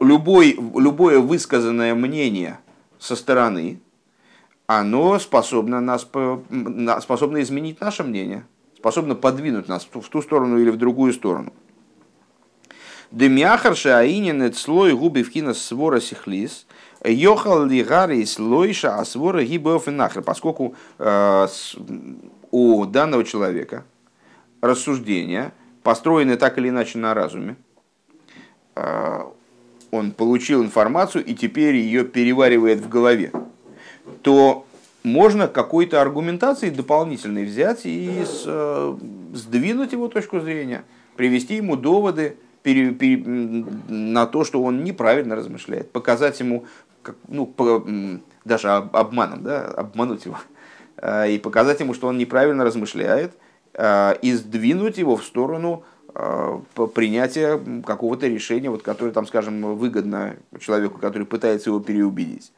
[0.00, 2.58] любой, любое высказанное мнение
[2.98, 3.80] со стороны,
[4.66, 6.02] оно способно, нас,
[7.02, 11.52] способно изменить наше мнение, способно подвинуть нас в ту сторону или в другую сторону.
[13.10, 16.66] Демяхарша аинин слой губи в кино свора сихлис,
[17.02, 21.48] йохал ли гарри слойша а свора гибов нахер, поскольку э,
[22.50, 23.84] у данного человека
[24.60, 27.56] рассуждения построены так или иначе на разуме,
[28.74, 29.24] э,
[29.90, 33.32] он получил информацию и теперь ее переваривает в голове,
[34.22, 34.66] то
[35.02, 38.96] можно какой-то аргументации дополнительной взять и э,
[39.32, 40.84] сдвинуть его точку зрения,
[41.16, 46.66] привести ему доводы на то, что он неправильно размышляет, показать ему,
[47.28, 47.54] ну,
[48.44, 50.36] даже обманом, да, обмануть его,
[50.96, 53.32] э, и показать ему, что он неправильно размышляет,
[53.74, 55.84] э, и сдвинуть его в сторону
[56.94, 62.52] принятия какого-то решения, вот, которое, там, скажем, выгодно человеку, который пытается его переубедить.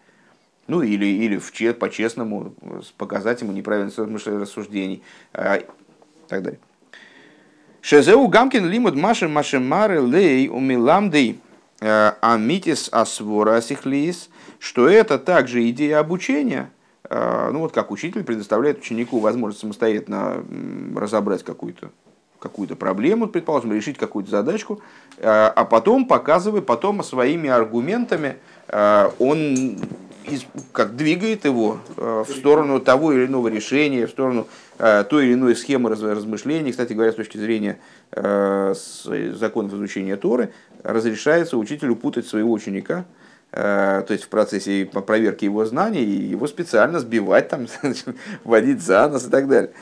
[0.67, 2.55] Ну или, или в чет, по-честному
[2.97, 5.65] показать ему неправильное рассуждений э, и
[6.29, 6.61] так далее.
[7.83, 11.41] Шезеу Гамкин лимуд маши машемары лей умиламдей
[11.81, 16.71] э, амитис асвора асихлис, что это также идея обучения,
[17.09, 20.45] ну вот как учитель предоставляет ученику возможность самостоятельно
[20.95, 21.91] разобрать какую-то
[22.41, 24.81] какую-то проблему, предположим, решить какую-то задачку,
[25.19, 28.37] э, а потом показывает, потом своими аргументами
[28.69, 29.79] э, он
[30.73, 35.55] как двигает его э, в сторону того или иного решения, в сторону той или иной
[35.57, 36.71] схемы размышлений.
[36.71, 37.79] Кстати говоря, с точки зрения
[38.11, 43.05] законов изучения Торы, разрешается учителю путать своего ученика,
[43.51, 47.67] то есть в процессе проверки его знаний, его специально сбивать, там,
[48.45, 49.73] водить за нос и так далее.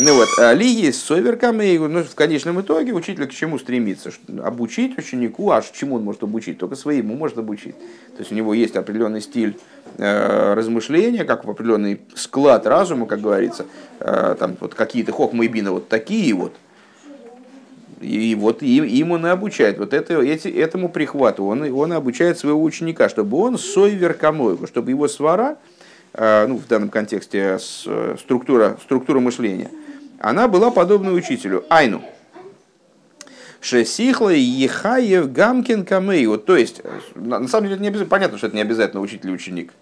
[0.00, 4.12] Ну вот, а Лиги с соверками, ну, в конечном итоге учитель к чему стремится?
[4.44, 6.56] Обучить ученику, а чему он может обучить?
[6.56, 7.74] Только своему может обучить.
[7.76, 9.58] То есть у него есть определенный стиль
[9.96, 13.66] э, размышления, как определенный склад разума, как говорится.
[13.98, 16.54] Э, там вот какие-то хохмы и бина вот такие вот.
[18.00, 19.78] И вот им, им он и обучает.
[19.78, 24.90] Вот это, эти, этому прихвату он, он обучает своего ученика, чтобы он сойвер камойку, чтобы
[24.90, 25.56] его свара,
[26.12, 29.72] э, ну, в данном контексте структура, структура мышления–
[30.18, 31.64] она была подобна учителю.
[31.68, 32.02] Айну.
[33.60, 36.38] Шесихла Ехаев Гамкин Камейу.
[36.38, 36.80] То есть,
[37.14, 39.72] на самом деле, это не обязательно, понятно, что это не обязательно учитель ученик.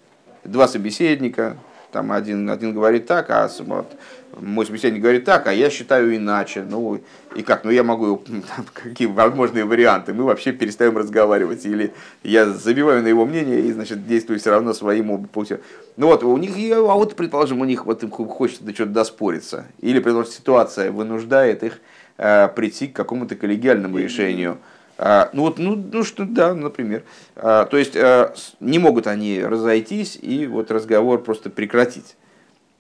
[0.45, 1.57] Два собеседника,
[1.97, 3.97] там один, один говорит так, а вот,
[4.39, 6.63] мой собеседник говорит так, а я считаю иначе.
[6.63, 7.01] Ну
[7.35, 7.65] и как?
[7.65, 10.13] Ну я могу, там, какие возможные варианты?
[10.13, 11.65] Мы вообще перестаем разговаривать.
[11.65, 15.61] Или я забиваю на его мнение и, значит, действую все равно своим путем.
[15.97, 19.65] Ну вот, у них, а вот, предположим, у них вот им хочется что-то доспориться.
[19.81, 21.81] Или, предположим, ситуация вынуждает их
[22.19, 24.53] э, прийти к какому-то коллегиальному решению.
[24.53, 27.05] А, ну вот, ну, ну что, да, например.
[27.37, 32.17] А, то есть а, не могут они разойтись и вот разговор просто прекратить.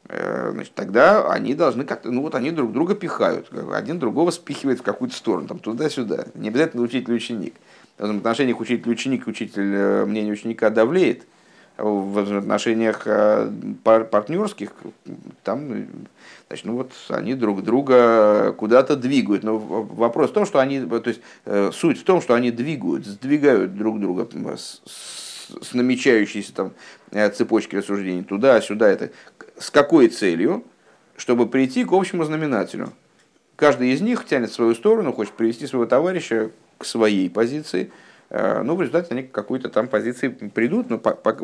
[0.08, 4.80] Э, значит, тогда они должны как-то, ну вот они друг друга пихают, один другого спихивает
[4.80, 6.26] в какую-то сторону, там туда-сюда.
[6.34, 7.54] Не обязательно учитель и ученик.
[7.98, 11.26] В отношениях учитель ученик, учитель э, мнение ученика давлеет,
[11.76, 13.50] в отношениях э,
[13.84, 14.72] партнерских,
[15.42, 15.86] там,
[16.48, 19.42] значит, ну вот они друг друга куда-то двигают.
[19.42, 21.20] Но вопрос в том, что они, то есть
[21.76, 24.82] суть в том, что они двигают, сдвигают друг друга с,
[25.60, 26.72] с намечающейся там
[27.34, 28.88] цепочки рассуждений туда-сюда.
[28.88, 29.10] Это
[29.58, 30.64] с какой целью?
[31.16, 32.92] Чтобы прийти к общему знаменателю.
[33.56, 37.90] Каждый из них тянет свою сторону, хочет привести своего товарища к своей позиции.
[38.30, 41.36] Э, ну, в результате они к какой-то там позиции придут, но по, по,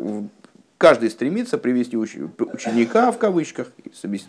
[0.77, 3.71] каждый стремится привести ученика, в кавычках,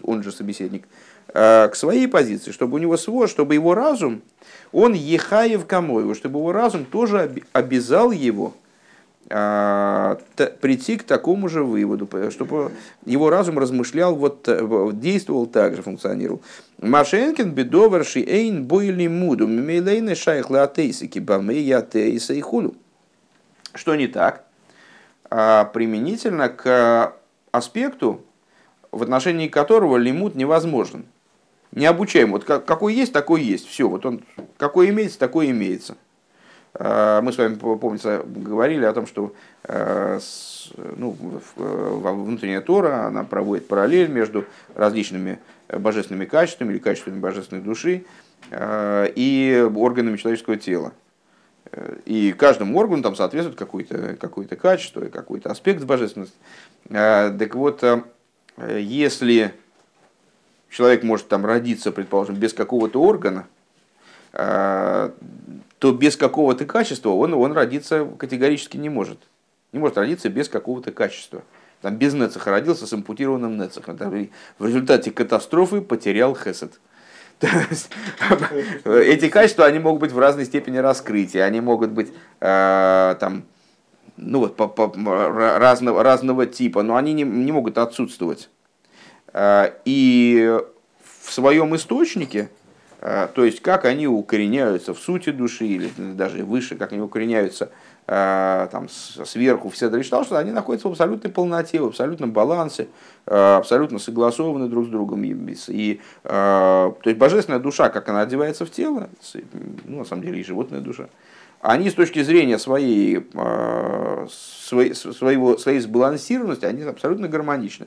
[0.03, 0.87] он же собеседник,
[1.33, 4.23] э, к своей позиции, чтобы у него свой, чтобы его разум,
[4.73, 8.55] он ехаев камоеву, чтобы его разум тоже обязал его
[9.29, 12.73] прийти к такому же выводу, чтобы
[13.07, 16.43] его разум размышлял, вот, э, действовал так же, функционировал.
[16.79, 22.75] Машенкин бедоварши эйн бойли муду мейлейны шайхлы атейсики бамея тейса и худу.
[23.75, 24.45] Что не так?
[25.31, 27.15] А, применительно к
[27.51, 28.25] аспекту,
[28.93, 31.07] в отношении которого лимут невозможен.
[31.73, 32.31] Необучаем.
[32.31, 33.67] Вот какой есть, такой есть.
[33.67, 34.23] Все, вот он
[34.57, 35.97] какой имеется, такой имеется.
[36.77, 39.33] А, мы с вами, помнится, говорили о том, что
[39.65, 40.19] э,
[40.97, 41.17] ну,
[41.57, 44.45] внутренняя Тора она проводит параллель между
[44.75, 48.05] различными божественными качествами или качествами божественной души
[48.51, 50.93] э, и органами человеческого тела.
[52.05, 56.35] И каждому органу там соответствует какое-то какое качество, какой-то аспект божественности.
[56.91, 57.85] Э, так вот,
[58.59, 59.55] если
[60.71, 63.47] человек может там родиться, предположим, без какого-то органа,
[64.35, 69.19] то без какого-то качества он, он родиться категорически не может.
[69.73, 71.43] Не может родиться без какого-то качества.
[71.83, 73.97] Там без нецеха родился с ампутированным нецехом.
[74.59, 76.81] В результате катастрофы потерял хесед.
[78.85, 81.45] Эти качества, они могут быть в разной степени раскрытия.
[81.45, 83.45] Они могут быть э, там,
[84.17, 84.91] ну вот, по, по,
[85.59, 88.49] разного, разного типа, но они не, не могут отсутствовать.
[89.35, 90.59] Э, и
[91.23, 92.49] в своем источнике,
[93.05, 97.71] то есть, как они укореняются в сути души, или даже выше, как они укореняются
[98.07, 102.89] а, там, сверху, все считал, что они находятся в абсолютной полноте, в абсолютном балансе,
[103.27, 105.23] а, абсолютно согласованы друг с другом.
[105.23, 109.11] И, то есть, божественная душа, как она одевается в тело,
[109.85, 111.09] ну, на самом деле и животная душа,
[111.61, 113.27] они с точки зрения своей,
[114.31, 117.87] своей, своего, своей сбалансированности, они абсолютно гармоничны.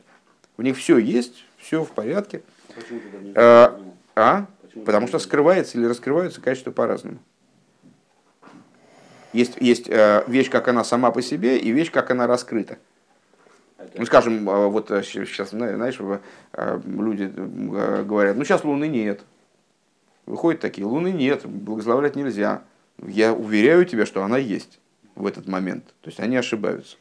[0.60, 2.44] У них все есть, все в порядке.
[4.20, 4.48] А?
[4.86, 7.20] Потому что скрывается или раскрываются качества по-разному.
[9.34, 12.78] Есть, есть э, вещь, как она сама по себе, и вещь, как она раскрыта.
[13.96, 16.00] Ну, скажем, э, вот сейчас, э, знаешь,
[16.86, 17.32] люди
[18.04, 19.22] говорят, ну, сейчас Луны нет.
[20.26, 22.64] Выходят такие, Луны нет, благословлять нельзя.
[23.06, 24.80] Я уверяю тебя, что она есть
[25.16, 25.86] в этот момент.
[26.02, 26.98] То есть они ошибаются.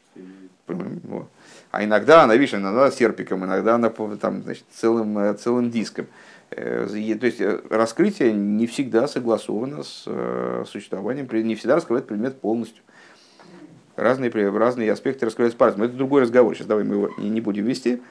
[1.71, 6.07] А иногда она, видишь, иногда серпиком, иногда она там, значит, целым, целым диском.
[6.49, 12.39] Э, то есть э, раскрытие не всегда согласовано с э, существованием, не всегда раскрывает предмет
[12.39, 12.83] полностью.
[13.95, 15.89] Разные, разные аспекты раскрываются по-разному.
[15.89, 18.01] Это другой разговор, сейчас давай мы его не будем вести.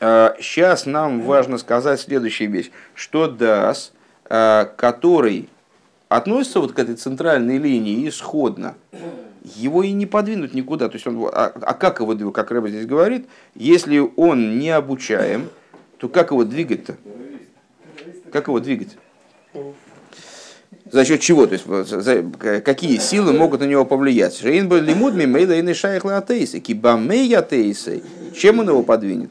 [0.00, 5.48] Сейчас нам важно сказать следующую вещь, что ДАС, который
[6.10, 8.74] относится вот к этой центральной линии исходно,
[9.42, 10.88] его и не подвинуть никуда.
[10.88, 15.48] То есть он, а, а как его, как Рэба здесь говорит, если он не обучаем,
[15.98, 16.96] то как его двигать-то?
[18.32, 18.96] Как его двигать?
[20.90, 21.46] За счет чего?
[21.46, 24.36] То есть, какие силы могут на него повлиять?
[24.36, 26.60] Шейнбо лимуд мимейла и шайхла атейсы.
[26.60, 28.02] Кибамей атейсы.
[28.34, 29.30] Чем он его подвинет?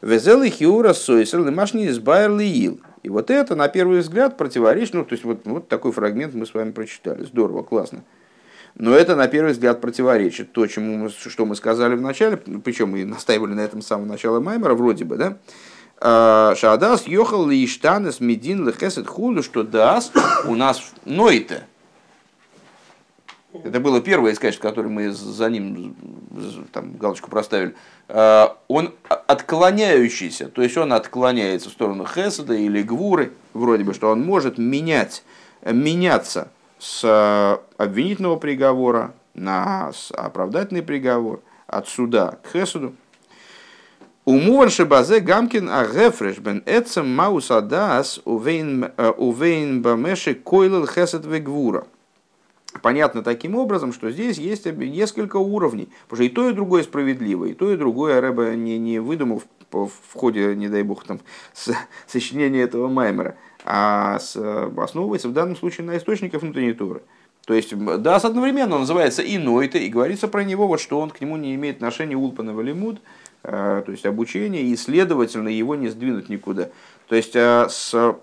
[0.00, 2.80] Везелы хиура сойсер лимашни избайр лиил.
[3.02, 4.94] И вот это, на первый взгляд, противоречит.
[4.94, 7.24] Ну, то есть, вот, вот такой фрагмент мы с вами прочитали.
[7.24, 8.04] Здорово, классно.
[8.74, 12.90] Но это, на первый взгляд, противоречит то, чему мы, что мы сказали в начале, причем
[12.90, 15.36] мы настаивали на этом с самого начала Маймера, вроде бы, да?
[16.00, 20.10] А, Шадас ехал ли иштанес медин лехесет худу, что дас
[20.46, 21.64] у нас нойте.
[23.52, 25.94] Это было первое искательство, которое мы за ним
[26.72, 27.74] там, галочку проставили.
[28.08, 34.10] А, он отклоняющийся, то есть он отклоняется в сторону Хеседа или Гвуры, вроде бы, что
[34.10, 35.22] он может менять,
[35.62, 36.50] меняться
[36.82, 42.94] с э, обвинительного приговора на оправдательный приговор, от суда к хесуду.
[44.24, 51.86] Умуван шибазе гамкин а гефреш бен эцем маусадас увейн э, бамеши койлил хесед вегвура.
[52.82, 57.44] Понятно таким образом, что здесь есть несколько уровней, потому что и то, и другое справедливо,
[57.44, 59.42] и то, и другое Рэба не, не выдумал
[59.72, 61.20] в, в ходе, не дай бог, там,
[62.06, 67.02] сочинения этого Маймера а основывается в данном случае на источниках внутренней Торы.
[67.46, 71.20] То есть Дас одновременно называется и Нойта, и говорится про него, вот, что он к
[71.20, 73.00] нему не имеет отношения Улпана Валимуд,
[73.42, 76.70] то есть обучение, и, следовательно, его не сдвинуть никуда.
[77.08, 78.16] То есть а, с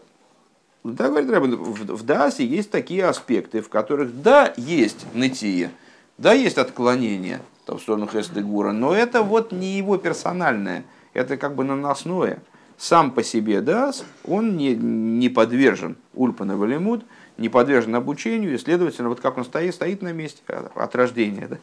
[0.85, 5.71] да, говорит Рэббин, в Дасе есть такие аспекты, в которых, да, есть нытие,
[6.17, 11.55] да, есть отклонение там, в сторону Хесдегура, но это вот не его персональное, это как
[11.55, 12.41] бы наносное
[12.79, 17.03] сам по себе дас, он не, не подвержен ульпана валимуд,
[17.37, 21.57] не подвержен обучению, и, следовательно, вот как он стоит, стоит на месте от рождения, да?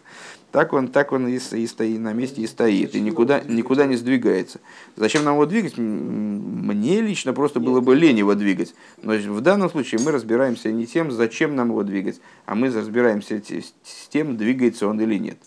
[0.53, 3.97] так он, так он и, и стоит на месте и стоит, и никуда, никуда не
[3.97, 4.61] сдвигается.
[4.95, 5.77] Зачем нам его двигать?
[5.79, 8.75] Мне лично просто было бы лень его двигать.
[9.03, 13.43] Но в данном случае мы разбираемся не тем, зачем нам его двигать, а мы разбираемся
[13.43, 15.39] с тем, двигается он или нет.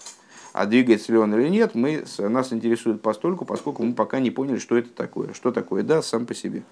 [0.53, 4.57] А двигается ли он или нет, мы, нас интересует постольку, поскольку мы пока не поняли,
[4.57, 5.33] что это такое.
[5.33, 6.63] Что такое да сам по себе.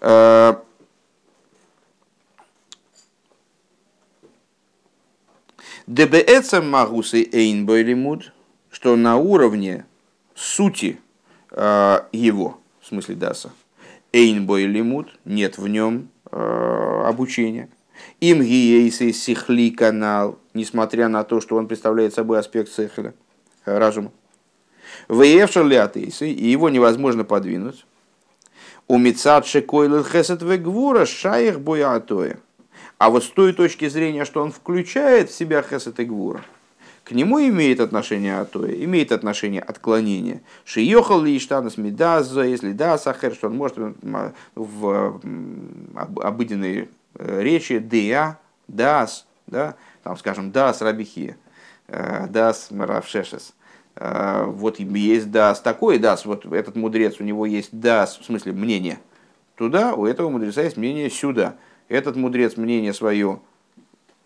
[0.00, 0.62] А,
[5.86, 8.32] ДБЭЦ магусы эйнбойлимуд,
[8.70, 9.86] что на уровне
[10.34, 10.98] сути
[11.50, 13.52] а, его, в смысле даса,
[14.12, 17.68] эйнбойлимуд, нет в нем а, обучения.
[18.20, 23.14] Им гиейсы сихли канал, несмотря на то, что он представляет собой аспект сехля,
[23.64, 24.12] э, разума.
[25.08, 27.84] Веевшер ли атеисы, и его невозможно подвинуть.
[28.88, 32.38] У Мицадши койлил хесет вегвура шаих боятоя.
[32.98, 36.42] А вот с той точки зрения, что он включает в себя хесет и гвура,
[37.04, 40.42] к нему имеет отношение атоя, имеет отношение отклонение.
[40.64, 43.76] Шиехал ли иштанас медаза, если да, сахер, что он может
[44.56, 45.20] в
[45.94, 46.88] обыденной
[47.18, 48.38] речи дея,
[48.68, 51.36] дас, да, там, скажем, дас рабихи,
[51.88, 53.54] э, дас маравшешес,
[53.96, 58.52] э, вот есть дас такой дас, вот этот мудрец, у него есть дас, в смысле
[58.52, 58.98] мнение,
[59.56, 61.56] туда, у этого мудреца есть мнение сюда.
[61.88, 63.40] Этот мудрец мнение свое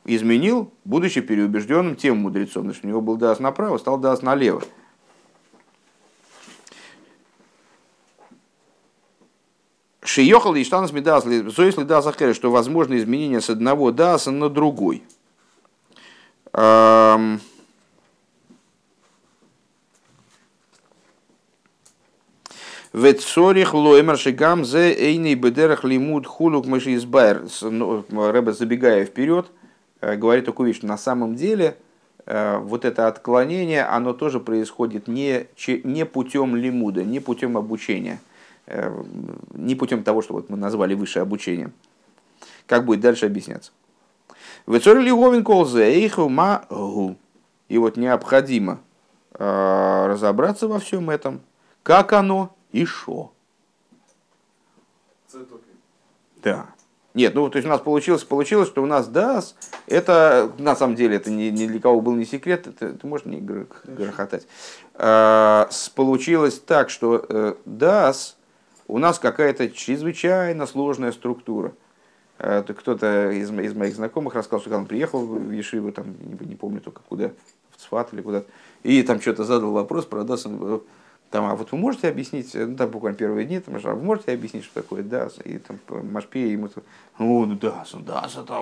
[0.05, 4.63] изменил, будучи переубежденным тем мудрецом, что у него был дас направо, стал дас налево.
[10.13, 12.05] Шиехал и штанс медас, если дас
[12.35, 15.05] что возможно изменение с одного даса на другой–
[22.93, 27.47] Ветсорих лоймер шигам зе эйный бедерах лимуд хулук мыши избайр.
[27.63, 29.47] Ну, Рэбе, забегая вперед,
[30.01, 30.83] э, говорит такую вещь.
[30.83, 31.77] На самом деле,
[32.27, 35.47] э, вот это отклонение, оно тоже происходит не,
[35.85, 38.19] не путем лимуда, не путем обучения,
[39.55, 41.73] не путем того, что вот мы назвали высшее обучение.
[42.67, 43.73] Как будет дальше объясняться.
[44.67, 47.17] Вецорили говин колзе эйху ма гу.
[47.69, 48.81] И вот необходимо
[49.35, 51.41] э, разобраться во всем этом,
[51.83, 53.33] как оно и шо.
[56.43, 56.67] Да.
[57.13, 59.55] Нет, ну то есть у нас получилось, получилось, что у нас DAS,
[59.89, 63.31] это на самом деле это ни, ни для кого был не секрет, это, это можно
[63.31, 64.47] не грохотать.
[64.95, 68.35] А, получилось так, что э, DAS
[68.91, 71.73] у нас какая-то чрезвычайно сложная структура.
[72.39, 76.57] Э, кто-то из, из моих знакомых рассказал, что он приехал в Ешиву, там, не, не
[76.57, 77.31] помню только куда,
[77.71, 78.47] в Цфат или куда-то,
[78.83, 80.47] и там что-то задал вопрос про ДАС,
[81.31, 84.33] там, а вот вы можете объяснить, ну там буквально первые дни, там, а вы можете
[84.33, 85.39] объяснить, что такое ДАС?
[85.45, 86.69] И там Машпе ему,
[87.19, 88.55] ну, ну ДАС, ну ДАС, это,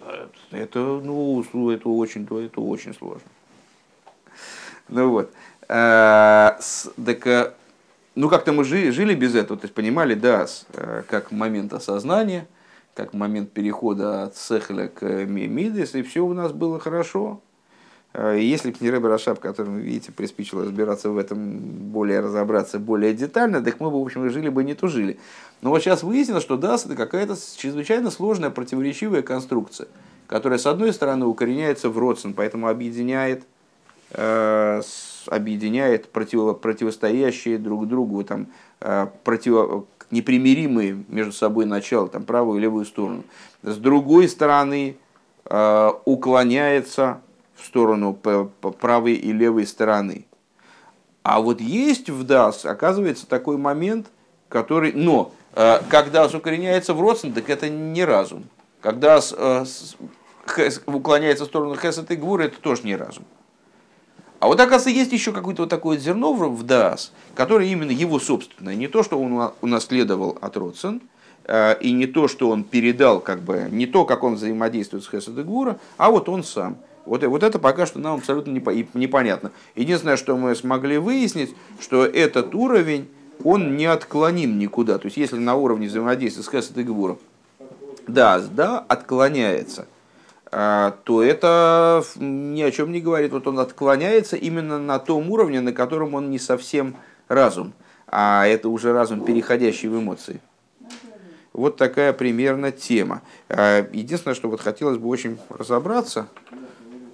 [0.00, 3.28] это, это, ну, это очень, это очень сложно.
[4.88, 5.30] Ну вот.
[5.68, 6.58] А,
[7.04, 7.54] так,
[8.18, 12.48] ну, как-то мы жили, жили без этого, то есть понимали дас э, как момент осознания,
[12.94, 17.40] как момент перехода от сехля к мидес, и все у нас было хорошо.
[18.14, 21.58] Э, если бы не Рэбер Рашаб, которому, видите, приспичило разбираться в этом,
[21.92, 25.20] более разобраться более детально, так мы бы, в общем, жили бы не тужили.
[25.60, 29.86] Но вот сейчас выяснилось, что DAS это какая-то чрезвычайно сложная противоречивая конструкция,
[30.26, 33.44] которая, с одной стороны, укореняется в Родсон, поэтому объединяет,
[34.10, 34.82] э,
[35.30, 38.48] объединяет противо, противостоящие друг другу, там,
[38.80, 43.24] э, противо, непримиримые между собой начала, там, правую и левую сторону.
[43.62, 44.96] С другой стороны,
[45.44, 47.20] э, уклоняется
[47.54, 50.26] в сторону правой и левой стороны.
[51.22, 54.06] А вот есть в DAS, оказывается, такой момент,
[54.48, 54.92] который...
[54.92, 58.44] Но, э, когда укореняется в родствен, так это не разум.
[58.80, 59.20] Когда
[60.86, 63.24] уклоняется в сторону Хесет и Гвура, это тоже не разум.
[64.40, 68.76] А вот, оказывается, есть еще какое-то вот такое зерно в Даас, которое именно его собственное.
[68.76, 71.00] Не то, что он унаследовал от Родсен,
[71.44, 75.10] э, и не то, что он передал, как бы, не то, как он взаимодействует с
[75.10, 76.76] Хесед и Гвура, а вот он сам.
[77.04, 79.50] Вот, вот это пока что нам абсолютно непонятно.
[79.74, 83.08] Единственное, что мы смогли выяснить, что этот уровень,
[83.44, 84.98] он не отклоним никуда.
[84.98, 87.18] То есть, если на уровне взаимодействия с Хесед и Гвуром,
[88.06, 89.86] да, да, отклоняется,
[90.50, 93.32] то это ни о чем не говорит.
[93.32, 96.96] Вот он отклоняется именно на том уровне, на котором он не совсем
[97.28, 97.74] разум,
[98.06, 100.40] а это уже разум, переходящий в эмоции.
[101.52, 103.22] Вот такая примерно тема.
[103.48, 106.28] А, единственное, что вот хотелось бы очень разобраться,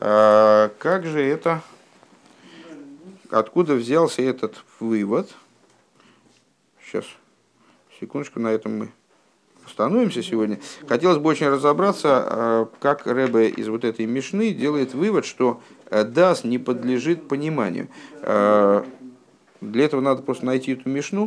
[0.01, 1.63] а, как же это,
[3.31, 5.31] откуда взялся этот вывод?
[6.85, 7.07] Сейчас,
[7.99, 8.93] секундочку, на этом мы
[9.67, 10.59] остановимся сегодня.
[10.89, 15.61] Хотелось бы очень разобраться, а, как Рэбе из вот этой мишны делает вывод, что
[15.91, 17.89] э, дас не подлежит пониманию.
[18.23, 18.85] А,
[19.61, 21.23] для этого надо просто найти эту мишну